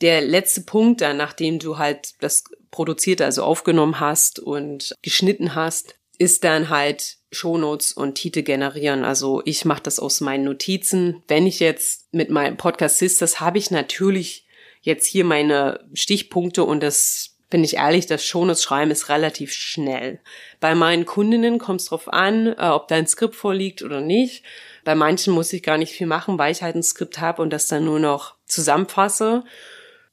Der 0.00 0.20
letzte 0.20 0.62
Punkt 0.62 1.00
dann, 1.00 1.16
nachdem 1.16 1.58
du 1.58 1.78
halt 1.78 2.14
das 2.20 2.44
produziert, 2.70 3.20
also 3.20 3.42
aufgenommen 3.42 4.00
hast 4.00 4.38
und 4.38 4.94
geschnitten 5.02 5.54
hast, 5.54 5.96
ist 6.18 6.44
dann 6.44 6.68
halt 6.68 7.18
Shownotes 7.30 7.92
und 7.92 8.14
Titel 8.14 8.42
generieren. 8.42 9.04
Also 9.04 9.42
ich 9.44 9.64
mache 9.64 9.82
das 9.82 9.98
aus 9.98 10.20
meinen 10.20 10.44
Notizen. 10.44 11.22
Wenn 11.28 11.46
ich 11.46 11.60
jetzt 11.60 12.12
mit 12.12 12.30
meinem 12.30 12.56
Podcast 12.56 12.98
Sisters 12.98 13.40
habe 13.40 13.58
ich 13.58 13.70
natürlich 13.70 14.46
jetzt 14.80 15.06
hier 15.06 15.24
meine 15.24 15.88
Stichpunkte 15.94 16.64
und 16.64 16.82
das 16.82 17.37
bin 17.50 17.64
ich 17.64 17.76
ehrlich, 17.76 18.06
das 18.06 18.24
Shownotes 18.24 18.62
schreiben 18.62 18.90
ist 18.90 19.08
relativ 19.08 19.52
schnell. 19.52 20.20
Bei 20.60 20.74
meinen 20.74 21.06
Kundinnen 21.06 21.58
kommt 21.58 21.80
es 21.80 21.86
drauf 21.86 22.12
an, 22.12 22.48
äh, 22.48 22.68
ob 22.68 22.88
da 22.88 22.96
ein 22.96 23.06
Skript 23.06 23.34
vorliegt 23.34 23.82
oder 23.82 24.00
nicht. 24.00 24.44
Bei 24.84 24.94
manchen 24.94 25.32
muss 25.32 25.52
ich 25.52 25.62
gar 25.62 25.78
nicht 25.78 25.92
viel 25.92 26.06
machen, 26.06 26.38
weil 26.38 26.52
ich 26.52 26.62
halt 26.62 26.76
ein 26.76 26.82
Skript 26.82 27.20
habe 27.20 27.42
und 27.42 27.50
das 27.52 27.68
dann 27.68 27.84
nur 27.84 28.00
noch 28.00 28.34
zusammenfasse 28.46 29.44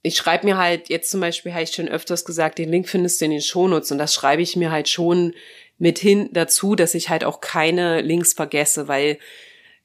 ich 0.05 0.17
schreibe 0.17 0.45
mir 0.45 0.57
halt, 0.57 0.89
jetzt 0.89 1.09
zum 1.09 1.19
Beispiel 1.19 1.51
habe 1.51 1.63
ich 1.63 1.71
schon 1.71 1.89
öfters 1.89 2.25
gesagt, 2.25 2.59
den 2.59 2.69
Link 2.69 2.87
findest 2.87 3.19
du 3.19 3.25
in 3.25 3.31
den 3.31 3.41
Shownotes 3.41 3.91
und 3.91 3.97
das 3.97 4.13
schreibe 4.13 4.43
ich 4.43 4.55
mir 4.55 4.71
halt 4.71 4.87
schon 4.87 5.33
mit 5.79 5.97
hin 5.97 6.29
dazu, 6.31 6.75
dass 6.75 6.93
ich 6.93 7.09
halt 7.09 7.23
auch 7.23 7.41
keine 7.41 8.01
Links 8.01 8.33
vergesse, 8.33 8.87
weil 8.87 9.17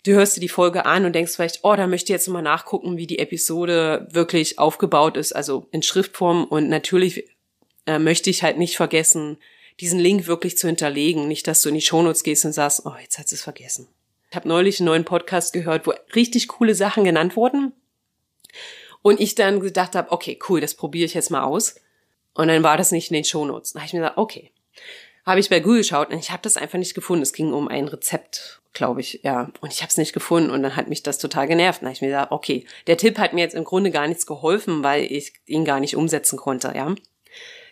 du 0.04 0.12
hörst 0.12 0.36
dir 0.36 0.40
die 0.40 0.48
Folge 0.48 0.84
an 0.84 1.06
und 1.06 1.14
denkst 1.14 1.34
vielleicht, 1.34 1.60
oh, 1.62 1.74
da 1.74 1.86
möchte 1.86 2.12
ich 2.12 2.14
jetzt 2.14 2.28
mal 2.28 2.42
nachgucken, 2.42 2.98
wie 2.98 3.06
die 3.06 3.18
Episode 3.18 4.08
wirklich 4.10 4.58
aufgebaut 4.58 5.16
ist, 5.16 5.34
also 5.34 5.68
in 5.72 5.82
Schriftform 5.82 6.44
und 6.44 6.68
natürlich 6.68 7.26
äh, 7.86 7.98
möchte 7.98 8.30
ich 8.30 8.42
halt 8.42 8.58
nicht 8.58 8.76
vergessen, 8.76 9.38
diesen 9.80 9.98
Link 9.98 10.26
wirklich 10.26 10.58
zu 10.58 10.66
hinterlegen, 10.66 11.26
nicht, 11.26 11.46
dass 11.46 11.62
du 11.62 11.70
in 11.70 11.74
die 11.74 11.80
Shownotes 11.80 12.22
gehst 12.22 12.44
und 12.44 12.52
sagst, 12.52 12.82
oh, 12.84 12.94
jetzt 13.00 13.18
hat 13.18 13.32
es 13.32 13.42
vergessen. 13.42 13.88
Ich 14.30 14.36
habe 14.36 14.48
neulich 14.48 14.78
einen 14.78 14.86
neuen 14.86 15.04
Podcast 15.04 15.52
gehört, 15.52 15.86
wo 15.86 15.94
richtig 16.14 16.48
coole 16.48 16.74
Sachen 16.74 17.04
genannt 17.04 17.34
wurden 17.34 17.72
und 19.02 19.20
ich 19.20 19.34
dann 19.34 19.60
gedacht 19.60 19.94
habe, 19.94 20.12
okay, 20.12 20.38
cool, 20.48 20.60
das 20.60 20.74
probiere 20.74 21.06
ich 21.06 21.14
jetzt 21.14 21.30
mal 21.30 21.42
aus. 21.42 21.76
Und 22.34 22.48
dann 22.48 22.62
war 22.62 22.76
das 22.76 22.92
nicht 22.92 23.10
in 23.10 23.14
den 23.14 23.24
Shownotes. 23.24 23.72
Dann 23.72 23.82
habe 23.82 23.86
ich 23.88 23.92
mir 23.92 24.00
gedacht, 24.00 24.18
okay. 24.18 24.52
Habe 25.26 25.40
ich 25.40 25.50
bei 25.50 25.60
Google 25.60 25.78
geschaut 25.78 26.10
und 26.10 26.18
ich 26.18 26.30
habe 26.30 26.42
das 26.42 26.56
einfach 26.56 26.78
nicht 26.78 26.94
gefunden. 26.94 27.22
Es 27.22 27.34
ging 27.34 27.52
um 27.52 27.68
ein 27.68 27.88
Rezept, 27.88 28.62
glaube 28.72 29.00
ich, 29.00 29.20
ja. 29.22 29.50
Und 29.60 29.72
ich 29.72 29.82
habe 29.82 29.90
es 29.90 29.98
nicht 29.98 30.12
gefunden 30.12 30.50
und 30.50 30.62
dann 30.62 30.76
hat 30.76 30.88
mich 30.88 31.02
das 31.02 31.18
total 31.18 31.46
genervt. 31.46 31.82
Dann 31.82 31.88
habe 31.88 31.94
ich 31.94 32.00
mir 32.00 32.08
gedacht, 32.08 32.30
okay, 32.30 32.64
der 32.86 32.96
Tipp 32.96 33.18
hat 33.18 33.34
mir 33.34 33.42
jetzt 33.42 33.54
im 33.54 33.64
Grunde 33.64 33.90
gar 33.90 34.08
nichts 34.08 34.26
geholfen, 34.26 34.82
weil 34.82 35.04
ich 35.04 35.34
ihn 35.46 35.64
gar 35.64 35.80
nicht 35.80 35.96
umsetzen 35.96 36.38
konnte, 36.38 36.72
ja. 36.74 36.94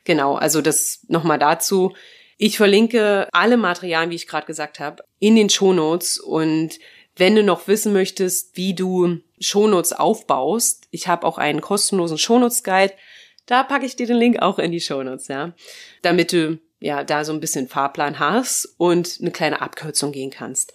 Genau, 0.09 0.37
also 0.37 0.63
das 0.63 1.01
nochmal 1.09 1.39
dazu. 1.39 1.93
Ich 2.39 2.57
verlinke 2.57 3.29
alle 3.31 3.59
Materialien, 3.59 4.11
wie 4.11 4.15
ich 4.15 4.27
gerade 4.27 4.47
gesagt 4.47 4.81
habe, 4.81 5.05
in 5.19 5.37
den 5.37 5.51
Shownotes 5.51 6.19
und 6.19 6.79
wenn 7.17 7.35
du 7.37 7.43
noch 7.43 7.69
wissen 7.69 7.93
möchtest, 7.93 8.57
wie 8.57 8.73
du 8.73 9.19
Shownotes 9.39 9.93
aufbaust, 9.93 10.89
ich 10.93 11.09
habe 11.09 11.27
auch 11.27 11.37
einen 11.37 11.61
kostenlosen 11.61 12.17
Shownotes 12.17 12.65
Guide. 12.65 12.95
Da 13.45 13.63
packe 13.65 13.85
ich 13.85 13.97
dir 13.97 14.07
den 14.07 14.17
Link 14.17 14.41
auch 14.41 14.59
in 14.59 14.73
die 14.73 14.81
Shownotes, 14.81 15.29
ja, 15.29 15.53
damit 16.01 16.33
du 16.33 16.59
ja 16.81 17.05
da 17.05 17.23
so 17.23 17.35
ein 17.35 17.41
bisschen 17.41 17.69
Fahrplan 17.69 18.19
hast 18.19 18.77
und 18.79 19.19
eine 19.21 19.31
kleine 19.31 19.61
Abkürzung 19.61 20.13
gehen 20.13 20.31
kannst. 20.31 20.73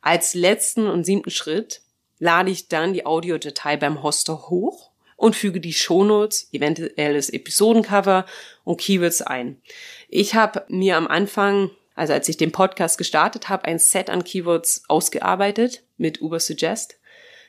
Als 0.00 0.32
letzten 0.32 0.86
und 0.86 1.04
siebten 1.04 1.30
Schritt 1.30 1.82
lade 2.18 2.50
ich 2.50 2.68
dann 2.68 2.94
die 2.94 3.04
Audiodatei 3.04 3.76
beim 3.76 4.02
Hoster 4.02 4.48
hoch 4.48 4.90
und 5.20 5.36
füge 5.36 5.60
die 5.60 5.74
Shownotes, 5.74 6.48
eventuelles 6.50 7.28
Episodencover 7.28 8.24
und 8.64 8.80
Keywords 8.80 9.22
ein. 9.22 9.60
Ich 10.08 10.34
habe 10.34 10.64
mir 10.68 10.96
am 10.96 11.06
Anfang 11.06 11.70
also 12.00 12.14
als 12.14 12.30
ich 12.30 12.38
den 12.38 12.50
Podcast 12.50 12.96
gestartet 12.96 13.50
habe, 13.50 13.66
ein 13.66 13.78
Set 13.78 14.08
an 14.08 14.24
Keywords 14.24 14.84
ausgearbeitet 14.88 15.82
mit 15.98 16.22
Ubersuggest. 16.22 16.98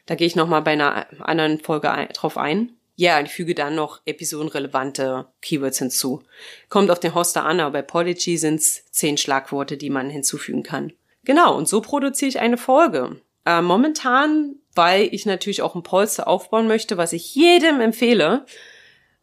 Da 0.08 0.16
gehe 0.16 0.28
ich 0.28 0.36
nochmal 0.36 0.62
bei 0.62 0.72
einer 0.72 1.08
anderen 1.22 1.60
Folge 1.62 1.90
ein, 1.90 2.10
drauf 2.10 2.38
ein. 2.38 2.74
Ja, 2.98 3.22
ich 3.22 3.32
füge 3.32 3.56
dann 3.56 3.76
noch 3.76 4.02
episodenrelevante 4.06 5.28
Keywords 5.42 5.80
hinzu. 5.80 6.24
Kommt 6.68 6.92
auf 6.92 7.00
den 7.00 7.16
Hoster 7.16 7.46
an, 7.46 7.62
aber 7.62 7.72
bei 7.72 7.82
Podigy 7.82 8.38
sind 8.38 8.60
es 8.60 8.84
zehn 8.92 9.18
Schlagworte, 9.18 9.78
die 9.78 9.90
man 9.90 10.10
hinzufügen 10.10 10.64
kann. 10.64 10.92
Genau, 11.24 11.56
und 11.56 11.70
so 11.70 11.80
produziere 11.80 12.28
ich 12.28 12.40
eine 12.42 12.58
Folge. 12.58 13.22
Äh, 13.46 13.62
momentan, 13.62 14.56
weil 14.76 15.08
ich 15.14 15.26
natürlich 15.26 15.62
auch 15.62 15.76
ein 15.76 15.84
Polster 15.84 16.28
aufbauen 16.28 16.68
möchte, 16.68 16.98
was 16.98 17.14
ich 17.14 17.34
jedem 17.36 17.80
empfehle, 17.80 18.46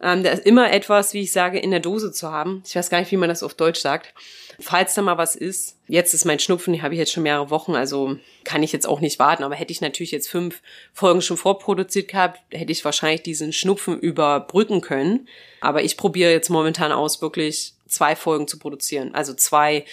ähm, 0.01 0.23
da 0.23 0.31
ist 0.31 0.47
immer 0.47 0.73
etwas, 0.73 1.13
wie 1.13 1.23
ich 1.23 1.33
sage, 1.33 1.59
in 1.59 1.71
der 1.71 1.81
Dose 1.81 2.13
zu 2.13 2.31
haben. 2.31 2.63
Ich 2.65 2.77
weiß 2.77 2.89
gar 2.89 3.01
nicht, 3.01 3.11
wie 3.11 3.17
man 3.17 3.29
das 3.29 3.43
auf 3.43 3.55
Deutsch 3.55 3.81
sagt. 3.81 4.15
Falls 4.61 4.95
da 4.95 5.03
mal 5.03 5.19
was 5.19 5.35
ist, 5.35 5.77
jetzt 5.89 6.15
ist 6.15 6.25
mein 6.25 6.39
Schnupfen, 6.39 6.73
die 6.73 6.83
habe 6.83 6.95
ich 6.95 6.99
jetzt 6.99 7.13
schon 7.13 7.23
mehrere 7.23 7.51
Wochen, 7.51 7.75
also 7.75 8.17
kann 8.45 8.63
ich 8.63 8.73
jetzt 8.73 8.87
auch 8.87 9.01
nicht 9.01 9.19
warten. 9.19 9.43
Aber 9.43 9.55
hätte 9.57 9.73
ich 9.73 9.81
natürlich 9.81 10.13
jetzt 10.13 10.29
fünf 10.29 10.63
Folgen 10.93 11.21
schon 11.21 11.37
vorproduziert 11.37 12.09
gehabt, 12.09 12.41
hätte 12.53 12.73
ich 12.73 12.85
wahrscheinlich 12.85 13.23
diesen 13.23 13.53
Schnupfen 13.53 13.99
überbrücken 13.99 14.81
können. 14.81 15.29
Aber 15.61 15.83
ich 15.83 15.97
probiere 15.97 16.31
jetzt 16.31 16.49
momentan 16.49 16.93
aus, 16.93 17.21
wirklich 17.21 17.75
zwei 17.89 18.15
Folgen 18.15 18.47
zu 18.47 18.59
produzieren. 18.59 19.15
Also 19.15 19.35
zwei 19.35 19.85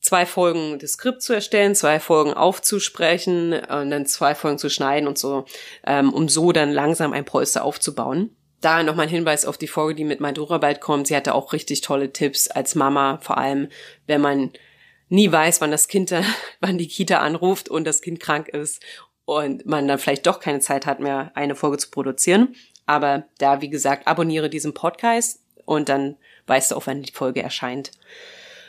zwei 0.00 0.26
Folgen 0.26 0.78
das 0.78 0.92
Skript 0.92 1.22
zu 1.22 1.32
erstellen, 1.32 1.74
zwei 1.74 1.98
Folgen 1.98 2.34
aufzusprechen 2.34 3.54
und 3.54 3.90
dann 3.90 4.04
zwei 4.04 4.34
Folgen 4.34 4.58
zu 4.58 4.68
schneiden 4.68 5.08
und 5.08 5.16
so, 5.16 5.46
ähm, 5.86 6.12
um 6.12 6.28
so 6.28 6.52
dann 6.52 6.72
langsam 6.72 7.14
ein 7.14 7.24
Polster 7.24 7.64
aufzubauen 7.64 8.36
da 8.64 8.82
nochmal 8.82 9.06
ein 9.06 9.12
Hinweis 9.12 9.44
auf 9.44 9.58
die 9.58 9.68
Folge, 9.68 9.94
die 9.94 10.04
mit 10.04 10.20
Madura 10.20 10.58
bald 10.58 10.80
kommt. 10.80 11.06
Sie 11.06 11.16
hatte 11.16 11.34
auch 11.34 11.52
richtig 11.52 11.80
tolle 11.80 12.12
Tipps 12.12 12.48
als 12.48 12.74
Mama, 12.74 13.18
vor 13.20 13.38
allem 13.38 13.68
wenn 14.06 14.20
man 14.20 14.52
nie 15.08 15.30
weiß, 15.30 15.60
wann 15.60 15.70
das 15.70 15.88
Kind, 15.88 16.14
wann 16.60 16.78
die 16.78 16.88
Kita 16.88 17.18
anruft 17.18 17.68
und 17.68 17.84
das 17.84 18.00
Kind 18.00 18.20
krank 18.20 18.48
ist 18.48 18.82
und 19.24 19.66
man 19.66 19.88
dann 19.88 19.98
vielleicht 19.98 20.26
doch 20.26 20.40
keine 20.40 20.60
Zeit 20.60 20.86
hat 20.86 21.00
mehr, 21.00 21.32
eine 21.34 21.54
Folge 21.54 21.78
zu 21.78 21.90
produzieren. 21.90 22.54
Aber 22.86 23.24
da, 23.38 23.62
wie 23.62 23.70
gesagt, 23.70 24.06
abonniere 24.06 24.50
diesen 24.50 24.74
Podcast 24.74 25.40
und 25.64 25.88
dann 25.88 26.16
weißt 26.46 26.70
du 26.70 26.76
auch, 26.76 26.86
wann 26.86 27.02
die 27.02 27.12
Folge 27.12 27.42
erscheint. 27.42 27.92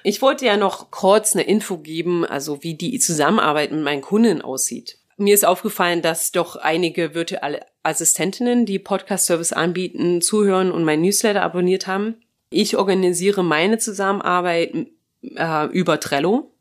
Ich 0.04 0.22
wollte 0.22 0.46
ja 0.46 0.56
noch 0.56 0.92
kurz 0.92 1.36
eine 1.36 1.44
Info 1.44 1.78
geben, 1.78 2.26
also 2.26 2.64
wie 2.64 2.76
die 2.76 3.00
Zusammenarbeit 3.00 3.72
mit 3.72 3.82
meinen 3.84 4.02
Kunden 4.02 4.42
aussieht. 4.42 4.98
Mir 5.18 5.34
ist 5.34 5.46
aufgefallen, 5.46 6.02
dass 6.02 6.32
doch 6.32 6.58
einige 6.58 7.14
virtuelle 7.14 7.66
Assistentinnen, 7.84 8.66
die 8.66 8.80
Podcast-Service 8.80 9.54
anbieten, 9.54 10.22
zuhören 10.22 10.72
und 10.72 10.84
mein 10.84 11.02
Newsletter 11.02 11.42
abonniert 11.42 11.88
haben. 11.88 12.16
Ich 12.50 12.76
organisiere 12.76 13.44
meine 13.44 13.78
Zusammenarbeit 13.78 14.74
äh, 15.22 15.66
über 15.68 16.00
Trello. 16.02 16.52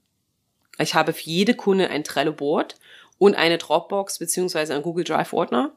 Ich 0.79 0.95
habe 0.95 1.13
für 1.13 1.29
jede 1.29 1.55
Kunde 1.55 1.91
ein 1.91 2.05
Trello-Board 2.05 2.77
und 3.19 3.35
eine 3.35 3.59
Dropbox 3.59 4.19
beziehungsweise 4.19 4.75
einen 4.75 4.83
Google 4.83 5.05
Drive-Ordner. 5.05 5.73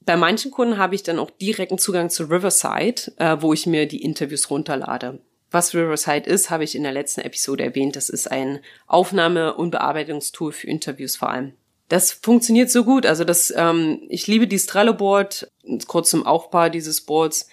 Bei 0.00 0.16
manchen 0.16 0.52
Kunden 0.52 0.78
habe 0.78 0.94
ich 0.94 1.02
dann 1.02 1.18
auch 1.18 1.30
direkten 1.30 1.78
Zugang 1.78 2.10
zu 2.10 2.24
Riverside, 2.24 3.12
äh, 3.16 3.36
wo 3.40 3.52
ich 3.52 3.66
mir 3.66 3.86
die 3.86 4.02
Interviews 4.02 4.50
runterlade. 4.50 5.20
Was 5.50 5.74
Riverside 5.74 6.30
ist, 6.30 6.50
habe 6.50 6.64
ich 6.64 6.76
in 6.76 6.84
der 6.84 6.92
letzten 6.92 7.22
Episode 7.22 7.64
erwähnt. 7.64 7.96
Das 7.96 8.08
ist 8.08 8.30
ein 8.30 8.60
Aufnahme- 8.86 9.54
und 9.54 9.70
Bearbeitungstool 9.70 10.52
für 10.52 10.66
Interviews 10.68 11.16
vor 11.16 11.30
allem. 11.30 11.54
Das 11.88 12.12
funktioniert 12.12 12.70
so 12.70 12.84
gut. 12.84 13.06
Also 13.06 13.24
das, 13.24 13.52
ähm, 13.56 14.02
ich 14.08 14.26
liebe 14.26 14.46
dieses 14.46 14.66
Trello-Board. 14.66 15.50
Kurz 15.86 16.10
zum 16.10 16.26
Aufbau 16.26 16.68
dieses 16.68 17.00
Boards. 17.00 17.48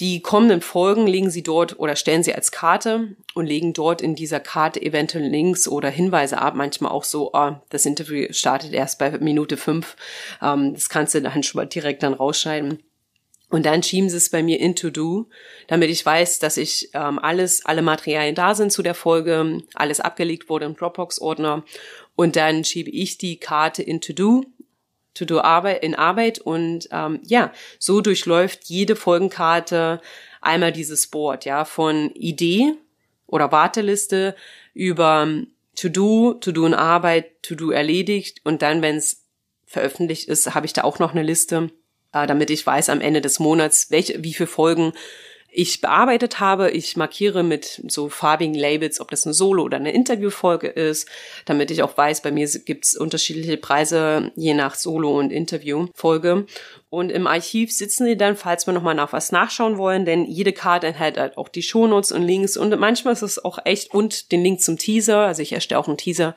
Die 0.00 0.20
kommenden 0.22 0.60
Folgen 0.60 1.06
legen 1.06 1.30
Sie 1.30 1.44
dort 1.44 1.78
oder 1.78 1.94
stellen 1.94 2.24
Sie 2.24 2.34
als 2.34 2.50
Karte 2.50 3.14
und 3.34 3.46
legen 3.46 3.72
dort 3.72 4.02
in 4.02 4.16
dieser 4.16 4.40
Karte 4.40 4.82
eventuell 4.82 5.24
Links 5.24 5.68
oder 5.68 5.88
Hinweise 5.88 6.38
ab. 6.38 6.54
Manchmal 6.56 6.90
auch 6.90 7.04
so, 7.04 7.30
oh, 7.32 7.52
das 7.68 7.86
Interview 7.86 8.26
startet 8.32 8.72
erst 8.72 8.98
bei 8.98 9.16
Minute 9.18 9.56
fünf. 9.56 9.96
Ähm, 10.42 10.74
das 10.74 10.88
kannst 10.88 11.14
du 11.14 11.22
dann 11.22 11.44
schon 11.44 11.60
mal 11.60 11.66
direkt 11.66 12.02
dann 12.02 12.14
rausschneiden. 12.14 12.82
Und 13.50 13.66
dann 13.66 13.84
schieben 13.84 14.08
sie 14.10 14.16
es 14.16 14.30
bei 14.30 14.42
mir 14.42 14.58
in 14.58 14.74
To 14.74 14.90
Do, 14.90 15.26
damit 15.68 15.88
ich 15.88 16.04
weiß, 16.04 16.40
dass 16.40 16.56
ich 16.56 16.90
ähm, 16.92 17.20
alles, 17.20 17.64
alle 17.64 17.82
Materialien 17.82 18.34
da 18.34 18.56
sind 18.56 18.72
zu 18.72 18.82
der 18.82 18.94
Folge, 18.94 19.62
alles 19.74 20.00
abgelegt 20.00 20.48
wurde 20.48 20.64
im 20.64 20.74
Dropbox-Ordner. 20.74 21.62
Und 22.16 22.36
dann 22.36 22.64
schiebe 22.64 22.90
ich 22.90 23.18
die 23.18 23.38
Karte 23.38 23.82
in 23.82 24.00
To 24.00 24.12
Do 24.12 24.44
To-Do 25.14 25.40
Arbeit, 25.40 25.82
in 25.82 25.94
Arbeit. 25.94 26.40
Und 26.40 26.88
ähm, 26.90 27.20
ja, 27.24 27.52
so 27.78 28.00
durchläuft 28.00 28.64
jede 28.64 28.96
Folgenkarte 28.96 30.00
einmal 30.40 30.72
dieses 30.72 31.06
Board, 31.06 31.44
ja, 31.44 31.64
von 31.64 32.10
Idee 32.14 32.74
oder 33.26 33.50
Warteliste 33.50 34.36
über 34.74 35.28
To-Do, 35.76 36.34
To-Do 36.34 36.66
in 36.66 36.74
Arbeit, 36.74 37.42
To-Do 37.42 37.70
erledigt. 37.70 38.40
Und 38.44 38.62
dann, 38.62 38.82
wenn 38.82 38.96
es 38.96 39.22
veröffentlicht 39.66 40.28
ist, 40.28 40.54
habe 40.54 40.66
ich 40.66 40.72
da 40.72 40.82
auch 40.82 40.98
noch 40.98 41.12
eine 41.12 41.22
Liste, 41.22 41.70
äh, 42.12 42.26
damit 42.26 42.50
ich 42.50 42.66
weiß 42.66 42.90
am 42.90 43.00
Ende 43.00 43.20
des 43.20 43.38
Monats, 43.38 43.90
welche, 43.90 44.22
wie 44.22 44.34
viele 44.34 44.46
Folgen 44.46 44.92
ich 45.54 45.80
bearbeitet 45.80 46.40
habe. 46.40 46.70
Ich 46.70 46.96
markiere 46.96 47.44
mit 47.44 47.82
so 47.86 48.08
farbigen 48.08 48.54
Labels, 48.54 49.00
ob 49.00 49.10
das 49.10 49.24
eine 49.24 49.34
Solo- 49.34 49.62
oder 49.62 49.76
eine 49.76 49.92
Interviewfolge 49.92 50.66
ist, 50.66 51.08
damit 51.44 51.70
ich 51.70 51.82
auch 51.82 51.96
weiß, 51.96 52.22
bei 52.22 52.32
mir 52.32 52.48
gibt's 52.64 52.96
unterschiedliche 52.96 53.56
Preise 53.56 54.32
je 54.34 54.54
nach 54.54 54.74
Solo- 54.74 55.16
und 55.18 55.30
Interviewfolge. 55.30 56.46
Und 56.90 57.10
im 57.10 57.26
Archiv 57.26 57.72
sitzen 57.72 58.04
sie 58.04 58.16
dann, 58.16 58.36
falls 58.36 58.66
wir 58.66 58.74
nochmal 58.74 58.94
nach 58.96 59.12
was 59.12 59.32
nachschauen 59.32 59.78
wollen, 59.78 60.04
denn 60.04 60.24
jede 60.24 60.52
Karte 60.52 60.88
enthält 60.88 61.18
halt 61.18 61.38
auch 61.38 61.48
die 61.48 61.62
Shownotes 61.62 62.12
und 62.12 62.22
Links 62.22 62.56
und 62.56 62.76
manchmal 62.78 63.12
ist 63.12 63.22
es 63.22 63.44
auch 63.44 63.58
echt 63.64 63.94
und 63.94 64.32
den 64.32 64.42
Link 64.42 64.60
zum 64.60 64.76
Teaser, 64.76 65.20
also 65.20 65.40
ich 65.40 65.52
erstelle 65.52 65.78
auch 65.78 65.88
einen 65.88 65.98
Teaser. 65.98 66.34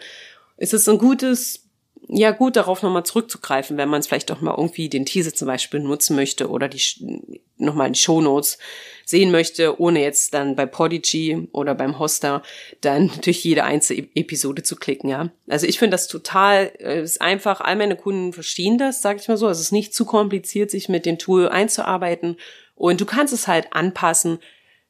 Es 0.58 0.73
ist 0.73 0.88
ein 0.88 0.97
gutes 0.97 1.66
ja 2.10 2.32
gut, 2.32 2.56
darauf 2.56 2.84
nochmal 2.84 3.06
zurückzugreifen, 3.06 3.78
wenn 3.78 3.89
man 3.89 4.00
es 4.00 4.08
vielleicht 4.08 4.30
doch 4.30 4.39
mal 4.39 4.56
irgendwie 4.56 4.88
den 4.88 5.06
Teaser 5.06 5.34
zum 5.34 5.48
Beispiel 5.48 5.82
nutzen 5.82 6.15
möchte 6.15 6.50
oder 6.50 6.70
die 6.70 7.41
nochmal 7.58 7.91
die 7.91 8.00
Shownotes 8.00 8.58
sehen 9.04 9.32
möchte, 9.32 9.80
ohne 9.82 10.02
jetzt 10.02 10.34
dann 10.34 10.56
bei 10.56 10.65
Podigy 10.65 11.50
oder 11.52 11.76
beim 11.76 12.00
Hoster 12.00 12.43
dann 12.82 13.12
durch 13.24 13.43
jede 13.43 13.65
einzelne 13.65 14.08
Episode 14.15 14.63
zu 14.63 14.78
klicken, 14.78 15.10
ja. 15.10 15.32
Also 15.50 15.67
ich 15.67 15.80
finde 15.80 15.96
das 15.96 16.08
total, 16.08 16.72
äh, 16.80 17.02
ist 17.02 17.22
einfach, 17.22 17.60
all 17.60 17.76
meine 17.76 17.98
Kunden 17.98 18.32
verstehen 18.32 18.78
das, 18.78 19.02
sage 19.02 19.20
ich 19.20 19.28
mal 19.28 19.38
so. 19.38 19.48
Also 19.48 19.60
es 19.60 19.67
ist 19.67 19.72
nicht 19.74 19.93
zu 19.93 20.06
kompliziert, 20.06 20.72
sich 20.72 20.88
mit 20.88 21.06
dem 21.06 21.17
Tool 21.17 21.50
einzuarbeiten 21.50 22.38
und 22.76 23.02
du 23.02 23.06
kannst 23.06 23.34
es 23.34 23.48
halt 23.48 23.74
anpassen, 23.74 24.39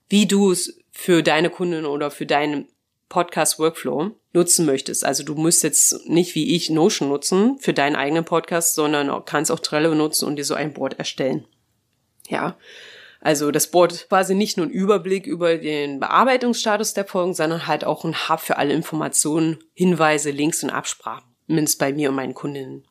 wie 0.10 0.28
du 0.28 0.52
es 0.52 0.80
für 0.92 1.24
deine 1.24 1.50
Kunden 1.50 1.86
oder 1.86 2.12
für 2.12 2.26
deinen 2.26 2.68
Podcast-Workflow 3.10 4.12
nutzen 4.34 4.66
möchtest. 4.66 5.06
Also 5.06 5.24
du 5.24 5.36
musst 5.36 5.64
jetzt 5.64 6.08
nicht 6.08 6.36
wie 6.36 6.56
ich 6.56 6.70
Notion 6.70 7.10
nutzen 7.10 7.58
für 7.60 7.74
deinen 7.74 7.96
eigenen 7.96 8.26
Podcast, 8.26 8.76
sondern 8.76 9.26
kannst 9.26 9.52
auch 9.52 9.60
Trello 9.60 9.96
nutzen 9.96 10.28
und 10.28 10.36
dir 10.36 10.46
so 10.46 10.54
ein 10.54 10.74
Board 10.74 11.00
erstellen. 11.00 11.46
Ja. 12.28 12.58
Also 13.20 13.52
das 13.52 13.72
Board 13.72 14.08
quasi 14.10 14.36
nicht 14.36 14.58
nur 14.58 14.68
ein 14.68 14.72
Überblick 14.72 15.26
über 15.26 15.58
den 15.58 16.00
Bearbeitungsstatus 16.00 16.94
der 16.94 17.06
Folgen, 17.06 17.34
sondern 17.34 17.66
halt 17.66 17.84
auch 17.84 18.06
ein 18.06 18.30
Hub 18.30 18.40
für 18.40 18.58
alle 18.58 18.74
Informationen, 18.74 19.58
Hinweise, 19.74 20.30
Links 20.30 20.64
und 20.64 20.70
Absprachen. 20.70 21.28
Mindestens 21.48 21.80
bei 21.80 21.94
mir 21.94 22.10
und 22.10 22.16
meinen 22.16 22.34
Kundinnen. 22.34 22.86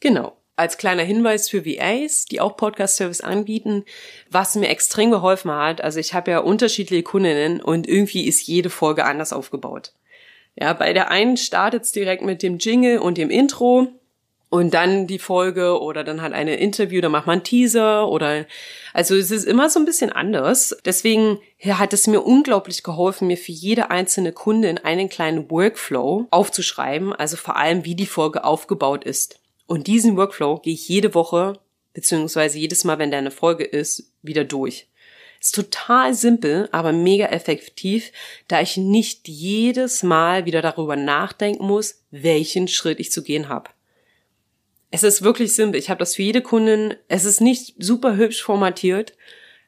Genau. 0.00 0.35
Als 0.56 0.78
kleiner 0.78 1.02
Hinweis 1.02 1.50
für 1.50 1.66
VAs, 1.66 2.24
die 2.24 2.40
auch 2.40 2.56
Podcast-Service 2.56 3.20
anbieten, 3.20 3.84
was 4.30 4.54
mir 4.54 4.68
extrem 4.68 5.10
geholfen 5.10 5.50
hat. 5.50 5.82
Also 5.82 6.00
ich 6.00 6.14
habe 6.14 6.30
ja 6.30 6.38
unterschiedliche 6.38 7.02
Kundinnen 7.02 7.60
und 7.60 7.86
irgendwie 7.86 8.26
ist 8.26 8.46
jede 8.46 8.70
Folge 8.70 9.04
anders 9.04 9.34
aufgebaut. 9.34 9.92
Ja, 10.58 10.72
bei 10.72 10.94
der 10.94 11.10
einen 11.10 11.36
startet 11.36 11.82
es 11.82 11.92
direkt 11.92 12.22
mit 12.22 12.42
dem 12.42 12.56
Jingle 12.56 12.98
und 12.98 13.18
dem 13.18 13.28
Intro 13.28 13.88
und 14.48 14.72
dann 14.72 15.06
die 15.06 15.18
Folge 15.18 15.80
oder 15.80 16.04
dann 16.04 16.22
halt 16.22 16.32
eine 16.32 16.54
Interview, 16.56 17.02
da 17.02 17.10
macht 17.10 17.26
man 17.26 17.42
Teaser 17.42 18.08
oder 18.08 18.46
also 18.94 19.14
es 19.14 19.30
ist 19.30 19.44
immer 19.44 19.68
so 19.68 19.78
ein 19.78 19.84
bisschen 19.84 20.10
anders. 20.10 20.74
Deswegen 20.84 21.38
hat 21.62 21.92
es 21.92 22.06
mir 22.06 22.22
unglaublich 22.22 22.82
geholfen, 22.82 23.26
mir 23.26 23.36
für 23.36 23.52
jede 23.52 23.90
einzelne 23.90 24.32
Kundin 24.32 24.78
einen 24.78 25.10
kleinen 25.10 25.50
Workflow 25.50 26.26
aufzuschreiben, 26.30 27.12
also 27.12 27.36
vor 27.36 27.56
allem 27.56 27.84
wie 27.84 27.94
die 27.94 28.06
Folge 28.06 28.44
aufgebaut 28.44 29.04
ist. 29.04 29.38
Und 29.66 29.86
diesen 29.86 30.16
Workflow 30.16 30.58
gehe 30.58 30.74
ich 30.74 30.88
jede 30.88 31.14
Woche 31.14 31.58
beziehungsweise 31.96 32.58
jedes 32.58 32.84
Mal, 32.84 32.98
wenn 32.98 33.10
da 33.10 33.16
eine 33.16 33.30
Folge 33.30 33.64
ist, 33.64 34.12
wieder 34.22 34.44
durch. 34.44 34.86
Ist 35.40 35.54
total 35.54 36.12
simpel, 36.12 36.68
aber 36.70 36.92
mega 36.92 37.26
effektiv, 37.26 38.12
da 38.48 38.60
ich 38.60 38.76
nicht 38.76 39.28
jedes 39.28 40.02
Mal 40.02 40.44
wieder 40.44 40.60
darüber 40.60 40.96
nachdenken 40.96 41.66
muss, 41.66 42.02
welchen 42.10 42.68
Schritt 42.68 43.00
ich 43.00 43.12
zu 43.12 43.22
gehen 43.22 43.48
habe. 43.48 43.70
Es 44.90 45.02
ist 45.02 45.22
wirklich 45.22 45.54
simpel. 45.54 45.78
Ich 45.78 45.88
habe 45.88 45.98
das 45.98 46.14
für 46.14 46.22
jede 46.22 46.42
Kundin. 46.42 46.94
Es 47.08 47.24
ist 47.24 47.40
nicht 47.40 47.74
super 47.78 48.16
hübsch 48.16 48.42
formatiert. 48.42 49.14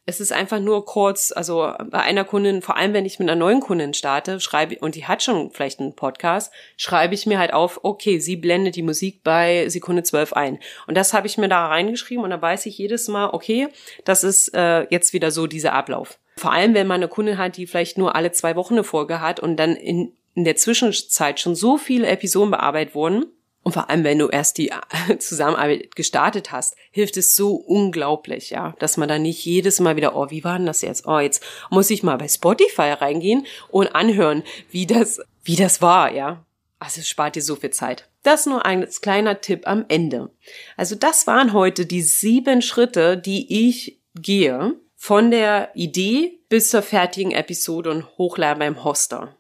Es 0.09 0.21
ist 0.21 0.33
einfach 0.33 0.59
nur 0.59 0.87
kurz, 0.87 1.35
also 1.37 1.71
bei 1.91 1.99
einer 1.99 2.25
Kundin, 2.25 2.63
vor 2.63 2.79
allem 2.79 2.95
wenn 2.95 3.05
ich 3.05 3.19
mit 3.19 3.29
einer 3.29 3.39
neuen 3.39 3.61
Kundin 3.61 3.93
starte, 3.93 4.41
schreibe 4.41 4.79
und 4.79 4.95
die 4.95 5.05
hat 5.05 5.23
schon 5.23 5.51
vielleicht 5.51 5.81
einen 5.81 5.95
Podcast, 5.95 6.51
schreibe 6.79 7.13
ich 7.13 7.27
mir 7.27 7.39
halt 7.39 7.53
auf, 7.53 7.81
okay, 7.83 8.19
sie 8.19 8.37
blendet 8.37 8.77
die 8.77 8.83
Musik 8.83 9.23
bei 9.23 9.69
Sekunde 9.69 10.05
12 10.05 10.33
ein. 10.33 10.61
Und 10.87 10.97
das 10.97 11.13
habe 11.13 11.27
ich 11.27 11.37
mir 11.37 11.51
da 11.51 11.67
reingeschrieben 11.67 12.25
und 12.25 12.31
da 12.31 12.41
weiß 12.41 12.65
ich 12.65 12.79
jedes 12.79 13.07
Mal, 13.09 13.29
okay, 13.35 13.69
das 14.07 14.25
ist 14.25 14.55
äh, 14.55 14.87
jetzt 14.89 15.13
wieder 15.13 15.31
so 15.31 15.47
dieser 15.47 15.75
Ablauf. 15.75 16.19
Vor 16.39 16.53
allem, 16.53 16.73
wenn 16.73 16.87
man 16.87 17.03
eine 17.03 17.09
Kundin 17.09 17.37
hat, 17.37 17.59
die 17.59 17.67
vielleicht 17.67 17.99
nur 17.99 18.17
alle 18.17 18.33
zwei 18.33 18.57
Wochen 18.57 18.75
eine 18.75 18.85
Folge 18.85 19.21
hat 19.21 19.41
und 19.41 19.59
dann 19.59 19.77
in, 19.77 20.15
in 20.35 20.45
der 20.45 20.57
Zwischenzeit 20.57 21.39
schon 21.39 21.55
so 21.55 21.77
viele 21.77 22.07
Episoden 22.07 22.51
bearbeitet 22.53 22.95
wurden, 22.95 23.27
und 23.63 23.73
vor 23.73 23.91
allem, 23.91 24.05
wenn 24.05 24.19
du 24.19 24.29
erst 24.29 24.59
die 24.59 24.73
Zusammenarbeit 25.19 25.95
gestartet 25.95 26.53
hast, 26.53 26.77
hilft 26.91 27.17
es 27.17 27.35
so 27.35 27.55
unglaublich, 27.55 28.51
ja, 28.51 28.75
dass 28.79 28.97
man 28.97 29.09
dann 29.09 29.23
nicht 29.23 29.45
jedes 29.45 29.81
Mal 29.81 29.97
wieder, 29.97 30.17
oh, 30.17 30.31
wie 30.31 30.45
war 30.45 30.57
denn 30.57 30.67
das 30.67 30.83
jetzt? 30.83 31.07
Oh, 31.07 31.19
jetzt 31.19 31.43
muss 31.71 31.91
ich 31.91 32.03
mal 32.03 32.17
bei 32.17 32.29
Spotify 32.29 32.93
reingehen 32.93 33.47
und 33.69 33.95
anhören, 33.95 34.43
wie 34.71 34.87
das, 34.87 35.21
wie 35.45 35.57
das 35.57 35.83
war, 35.83 36.13
ja. 36.13 36.45
Also 36.79 37.01
es 37.01 37.09
spart 37.09 37.35
dir 37.35 37.43
so 37.43 37.57
viel 37.57 37.71
Zeit. 37.71 38.09
Das 38.23 38.47
nur 38.47 38.65
ein 38.65 38.87
kleiner 39.03 39.41
Tipp 39.41 39.67
am 39.67 39.85
Ende. 39.89 40.31
Also 40.77 40.95
das 40.95 41.27
waren 41.27 41.53
heute 41.53 41.87
die 41.87 42.03
sieben 42.03 42.63
Schritte, 42.63 43.17
die 43.17 43.69
ich 43.69 43.99
gehe 44.15 44.77
von 44.97 45.31
der 45.31 45.71
Idee 45.75 46.39
bis 46.49 46.71
zur 46.71 46.83
fertigen 46.83 47.33
Episode 47.33 47.91
und 47.91 48.17
Hochladen 48.17 48.61
beim 48.61 48.85
Hoster. 48.85 49.35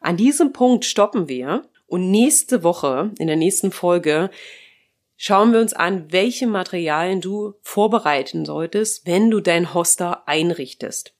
An 0.00 0.16
diesem 0.16 0.52
Punkt 0.52 0.84
stoppen 0.84 1.28
wir 1.28 1.64
und 1.88 2.10
nächste 2.10 2.62
Woche, 2.62 3.10
in 3.18 3.26
der 3.26 3.36
nächsten 3.36 3.72
Folge, 3.72 4.30
schauen 5.16 5.52
wir 5.52 5.60
uns 5.60 5.72
an, 5.72 6.12
welche 6.12 6.46
Materialien 6.46 7.20
du 7.20 7.54
vorbereiten 7.62 8.44
solltest, 8.44 9.06
wenn 9.06 9.30
du 9.30 9.40
dein 9.40 9.74
Hoster 9.74 10.28
einrichtest. 10.28 11.14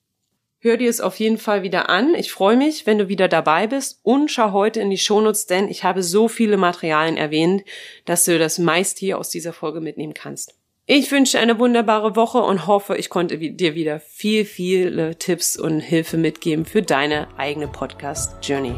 Hör 0.60 0.76
dir 0.76 0.90
es 0.90 1.00
auf 1.00 1.16
jeden 1.18 1.38
Fall 1.38 1.62
wieder 1.62 1.88
an. 1.88 2.14
Ich 2.14 2.32
freue 2.32 2.56
mich, 2.56 2.84
wenn 2.84 2.98
du 2.98 3.08
wieder 3.08 3.28
dabei 3.28 3.66
bist 3.66 4.00
und 4.02 4.30
schau 4.30 4.52
heute 4.52 4.80
in 4.80 4.90
die 4.90 4.98
Shownotes, 4.98 5.46
denn 5.46 5.68
ich 5.68 5.84
habe 5.84 6.02
so 6.02 6.28
viele 6.28 6.56
Materialien 6.56 7.16
erwähnt, 7.16 7.62
dass 8.04 8.24
du 8.24 8.38
das 8.38 8.58
meist 8.58 8.98
hier 8.98 9.18
aus 9.18 9.30
dieser 9.30 9.52
Folge 9.52 9.80
mitnehmen 9.80 10.14
kannst. 10.14 10.54
Ich 10.86 11.12
wünsche 11.12 11.38
eine 11.38 11.58
wunderbare 11.58 12.16
Woche 12.16 12.38
und 12.38 12.66
hoffe, 12.66 12.96
ich 12.96 13.08
konnte 13.08 13.38
dir 13.38 13.74
wieder 13.74 14.00
viel, 14.00 14.44
viele 14.44 15.16
Tipps 15.16 15.56
und 15.56 15.80
Hilfe 15.80 16.16
mitgeben 16.16 16.64
für 16.64 16.82
deine 16.82 17.28
eigene 17.36 17.68
Podcast 17.68 18.36
Journey. 18.42 18.74